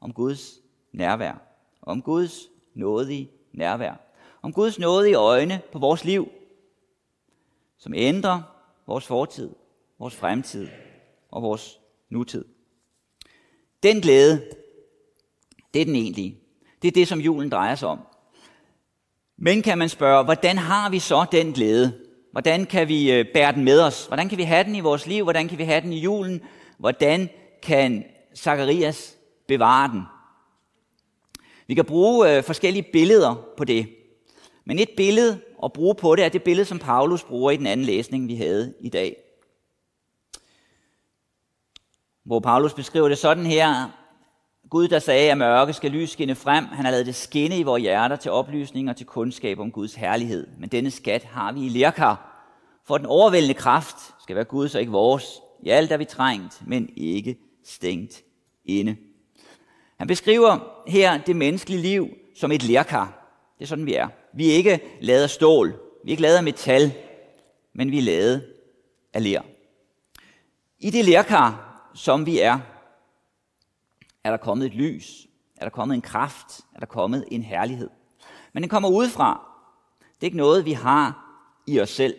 Om 0.00 0.12
Guds 0.12 0.58
nærvær. 0.92 1.42
Om 1.82 2.02
Guds 2.02 2.48
nådige 2.74 3.30
nærvær. 3.52 3.94
Om 4.42 4.52
Guds 4.52 4.78
nådige 4.78 5.14
øjne 5.14 5.62
på 5.72 5.78
vores 5.78 6.04
liv, 6.04 6.28
som 7.76 7.94
ændrer 7.94 8.42
vores 8.86 9.06
fortid, 9.06 9.50
vores 9.98 10.16
fremtid 10.16 10.68
og 11.30 11.42
vores 11.42 11.78
nutid. 12.10 12.44
Den 13.82 14.00
glæde, 14.00 14.42
det 15.74 15.82
er 15.82 15.86
den 15.86 15.96
egentlige. 15.96 16.38
Det 16.82 16.88
er 16.88 16.92
det, 16.92 17.08
som 17.08 17.20
julen 17.20 17.50
drejer 17.50 17.74
sig 17.74 17.88
om. 17.88 17.98
Men 19.36 19.62
kan 19.62 19.78
man 19.78 19.88
spørge, 19.88 20.24
hvordan 20.24 20.58
har 20.58 20.90
vi 20.90 20.98
så 20.98 21.26
den 21.32 21.52
glæde? 21.52 21.92
Hvordan 22.32 22.66
kan 22.66 22.88
vi 22.88 23.12
øh, 23.12 23.24
bære 23.34 23.52
den 23.52 23.64
med 23.64 23.80
os? 23.80 24.06
Hvordan 24.06 24.28
kan 24.28 24.38
vi 24.38 24.42
have 24.42 24.64
den 24.64 24.74
i 24.74 24.80
vores 24.80 25.06
liv? 25.06 25.22
Hvordan 25.24 25.48
kan 25.48 25.58
vi 25.58 25.64
have 25.64 25.80
den 25.80 25.92
i 25.92 25.98
julen? 25.98 26.40
Hvordan 26.78 27.28
kan 27.62 28.04
Zacharias 28.36 29.16
bevare 29.48 29.88
den? 29.92 30.02
Vi 31.66 31.74
kan 31.74 31.84
bruge 31.84 32.36
øh, 32.36 32.42
forskellige 32.42 32.88
billeder 32.92 33.34
på 33.56 33.64
det. 33.64 33.88
Men 34.64 34.78
et 34.78 34.90
billede 34.96 35.40
at 35.64 35.72
bruge 35.72 35.94
på 35.94 36.16
det 36.16 36.24
er 36.24 36.28
det 36.28 36.42
billede, 36.42 36.64
som 36.64 36.78
Paulus 36.78 37.24
bruger 37.24 37.50
i 37.50 37.56
den 37.56 37.66
anden 37.66 37.86
læsning, 37.86 38.28
vi 38.28 38.34
havde 38.34 38.74
i 38.80 38.88
dag. 38.88 39.16
Hvor 42.30 42.40
Paulus 42.40 42.74
beskriver 42.74 43.08
det 43.08 43.18
sådan 43.18 43.46
her. 43.46 43.90
Gud, 44.70 44.88
der 44.88 44.98
sagde, 44.98 45.30
at 45.30 45.38
mørke 45.38 45.72
skal 45.72 45.90
lys 45.90 46.10
skinne 46.10 46.34
frem, 46.34 46.64
han 46.64 46.84
har 46.84 46.92
lavet 46.92 47.06
det 47.06 47.14
skinne 47.14 47.58
i 47.58 47.62
vores 47.62 47.82
hjerter 47.82 48.16
til 48.16 48.30
oplysning 48.30 48.90
og 48.90 48.96
til 48.96 49.06
kundskab 49.06 49.58
om 49.58 49.72
Guds 49.72 49.94
herlighed. 49.94 50.46
Men 50.58 50.68
denne 50.68 50.90
skat 50.90 51.24
har 51.24 51.52
vi 51.52 51.66
i 51.66 51.68
lærkar, 51.68 52.42
for 52.86 52.98
den 52.98 53.06
overvældende 53.06 53.54
kraft 53.54 53.96
skal 54.22 54.36
være 54.36 54.44
Guds 54.44 54.74
og 54.74 54.80
ikke 54.80 54.92
vores. 54.92 55.40
I 55.62 55.68
alt 55.68 55.92
er 55.92 55.96
vi 55.96 56.04
trængt, 56.04 56.62
men 56.66 56.88
ikke 56.96 57.36
stængt 57.64 58.22
inde. 58.64 58.96
Han 59.98 60.06
beskriver 60.06 60.58
her 60.86 61.18
det 61.18 61.36
menneskelige 61.36 61.82
liv 61.82 62.08
som 62.36 62.52
et 62.52 62.62
lærkar. 62.62 63.34
Det 63.58 63.64
er 63.64 63.68
sådan, 63.68 63.86
vi 63.86 63.94
er. 63.94 64.08
Vi 64.34 64.50
er 64.50 64.54
ikke 64.54 64.80
lavet 65.00 65.22
af 65.22 65.30
stål, 65.30 65.68
vi 66.04 66.10
er 66.10 66.12
ikke 66.12 66.22
lavet 66.22 66.36
af 66.36 66.42
metal, 66.42 66.92
men 67.74 67.90
vi 67.90 67.98
er 67.98 68.02
lavet 68.02 68.44
af 69.14 69.22
ler. 69.22 69.42
I 70.78 70.90
det 70.90 71.04
lærkar, 71.04 71.69
som 71.94 72.26
vi 72.26 72.38
er, 72.38 72.58
er 74.24 74.30
der 74.30 74.36
kommet 74.36 74.66
et 74.66 74.74
lys, 74.74 75.26
er 75.56 75.64
der 75.64 75.70
kommet 75.70 75.94
en 75.94 76.02
kraft, 76.02 76.60
er 76.74 76.78
der 76.78 76.86
kommet 76.86 77.24
en 77.30 77.42
herlighed. 77.42 77.90
Men 78.52 78.62
den 78.62 78.70
kommer 78.70 78.88
udefra. 78.88 79.46
Det 79.98 80.22
er 80.22 80.24
ikke 80.24 80.36
noget, 80.36 80.64
vi 80.64 80.72
har 80.72 81.26
i 81.66 81.80
os 81.80 81.90
selv. 81.90 82.14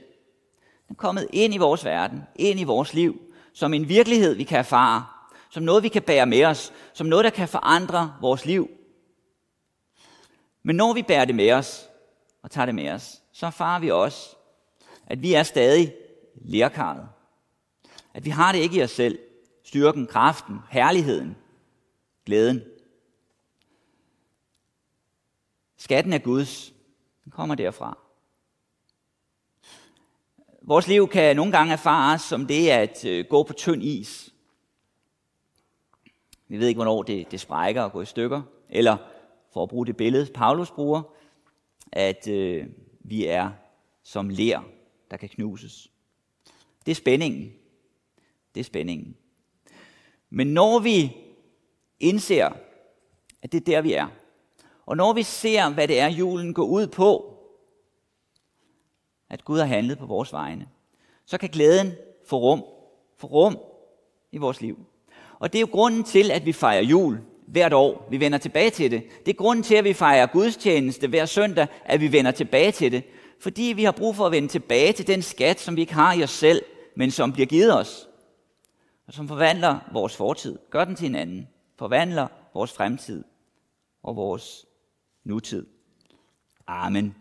Den 0.87 0.95
er 0.95 1.01
kommet 1.01 1.27
ind 1.33 1.53
i 1.53 1.57
vores 1.57 1.85
verden, 1.85 2.23
ind 2.35 2.59
i 2.59 2.63
vores 2.63 2.93
liv, 2.93 3.21
som 3.53 3.73
en 3.73 3.89
virkelighed, 3.89 4.33
vi 4.33 4.43
kan 4.43 4.59
erfare, 4.59 5.05
som 5.49 5.63
noget, 5.63 5.83
vi 5.83 5.89
kan 5.89 6.01
bære 6.01 6.25
med 6.25 6.45
os, 6.45 6.73
som 6.93 7.07
noget, 7.07 7.23
der 7.23 7.29
kan 7.29 7.47
forandre 7.47 8.13
vores 8.21 8.45
liv. 8.45 8.69
Men 10.63 10.75
når 10.75 10.93
vi 10.93 11.01
bærer 11.01 11.25
det 11.25 11.35
med 11.35 11.51
os, 11.51 11.89
og 12.43 12.51
tager 12.51 12.65
det 12.65 12.75
med 12.75 12.89
os, 12.89 13.21
så 13.31 13.45
erfarer 13.45 13.79
vi 13.79 13.91
også, 13.91 14.35
at 15.07 15.21
vi 15.21 15.33
er 15.33 15.43
stadig 15.43 15.93
lærkaret. 16.35 17.07
At 18.13 18.25
vi 18.25 18.29
har 18.29 18.51
det 18.51 18.59
ikke 18.59 18.79
i 18.79 18.83
os 18.83 18.91
selv. 18.91 19.19
Styrken, 19.71 20.07
kraften, 20.07 20.59
herligheden, 20.69 21.35
glæden. 22.25 22.61
Skatten 25.77 26.13
er 26.13 26.17
Guds. 26.17 26.73
Den 27.23 27.31
kommer 27.31 27.55
derfra. 27.55 27.97
Vores 30.61 30.87
liv 30.87 31.07
kan 31.07 31.35
nogle 31.35 31.51
gange 31.51 31.73
erfares 31.73 32.21
som 32.21 32.47
det 32.47 32.69
at 32.69 33.05
øh, 33.05 33.25
gå 33.29 33.43
på 33.43 33.53
tynd 33.53 33.83
is. 33.83 34.33
Vi 36.47 36.57
ved 36.59 36.67
ikke, 36.67 36.77
hvornår 36.77 37.03
det, 37.03 37.31
det 37.31 37.39
sprækker 37.39 37.81
og 37.81 37.91
går 37.91 38.01
i 38.01 38.05
stykker. 38.05 38.41
Eller, 38.69 38.97
for 39.53 39.63
at 39.63 39.69
bruge 39.69 39.85
det 39.85 39.97
billede, 39.97 40.33
Paulus 40.33 40.71
bruger, 40.71 41.01
at 41.91 42.27
øh, 42.27 42.67
vi 42.99 43.25
er 43.25 43.51
som 44.03 44.29
ler, 44.29 44.61
der 45.11 45.17
kan 45.17 45.29
knuses. 45.29 45.91
Det 46.85 46.91
er 46.91 46.95
spændingen. 46.95 47.53
Det 48.55 48.59
er 48.59 48.63
spændingen. 48.65 49.17
Men 50.31 50.47
når 50.47 50.79
vi 50.79 51.17
indser, 51.99 52.49
at 53.41 53.51
det 53.51 53.57
er 53.57 53.65
der, 53.65 53.81
vi 53.81 53.93
er, 53.93 54.07
og 54.85 54.97
når 54.97 55.13
vi 55.13 55.23
ser, 55.23 55.69
hvad 55.69 55.87
det 55.87 55.99
er, 55.99 56.09
julen 56.09 56.53
går 56.53 56.65
ud 56.65 56.87
på, 56.87 57.37
at 59.29 59.45
Gud 59.45 59.59
har 59.59 59.65
handlet 59.65 59.97
på 59.97 60.05
vores 60.05 60.33
vegne, 60.33 60.67
så 61.25 61.37
kan 61.37 61.49
glæden 61.49 61.91
få 62.25 62.37
rum, 62.37 62.63
få 63.17 63.27
rum 63.27 63.57
i 64.31 64.37
vores 64.37 64.61
liv. 64.61 64.77
Og 65.39 65.53
det 65.53 65.59
er 65.59 65.61
jo 65.61 65.69
grunden 65.71 66.03
til, 66.03 66.31
at 66.31 66.45
vi 66.45 66.53
fejrer 66.53 66.83
jul 66.83 67.19
hvert 67.47 67.73
år. 67.73 68.07
Vi 68.09 68.19
vender 68.19 68.37
tilbage 68.37 68.69
til 68.69 68.91
det. 68.91 69.03
Det 69.25 69.31
er 69.31 69.37
grunden 69.37 69.63
til, 69.63 69.75
at 69.75 69.83
vi 69.83 69.93
fejrer 69.93 70.25
gudstjeneste 70.25 71.07
hver 71.07 71.25
søndag, 71.25 71.67
at 71.85 72.01
vi 72.01 72.11
vender 72.11 72.31
tilbage 72.31 72.71
til 72.71 72.91
det. 72.91 73.03
Fordi 73.39 73.73
vi 73.75 73.83
har 73.83 73.91
brug 73.91 74.15
for 74.15 74.25
at 74.25 74.31
vende 74.31 74.47
tilbage 74.47 74.93
til 74.93 75.07
den 75.07 75.21
skat, 75.21 75.59
som 75.59 75.75
vi 75.75 75.81
ikke 75.81 75.93
har 75.93 76.13
i 76.13 76.23
os 76.23 76.29
selv, 76.29 76.61
men 76.95 77.11
som 77.11 77.33
bliver 77.33 77.47
givet 77.47 77.77
os. 77.79 78.07
Og 79.11 79.15
som 79.15 79.27
forvandler 79.27 79.79
vores 79.93 80.17
fortid, 80.17 80.59
gør 80.69 80.85
den 80.85 80.95
til 80.95 81.09
en 81.09 81.15
anden. 81.15 81.47
Forvandler 81.79 82.27
vores 82.53 82.73
fremtid 82.73 83.23
og 84.03 84.15
vores 84.15 84.65
nutid. 85.23 85.67
Amen. 86.67 87.15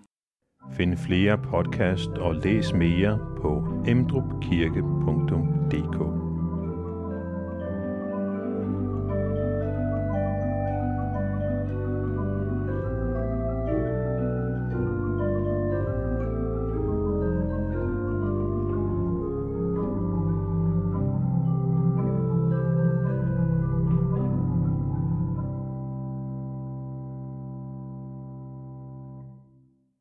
Find 0.72 0.96
flere 0.96 1.38
podcast 1.38 2.08
og 2.08 2.34
læs 2.34 2.72
mere 2.72 3.18
på 3.42 3.64
emdrupkirke.dk 3.86 6.19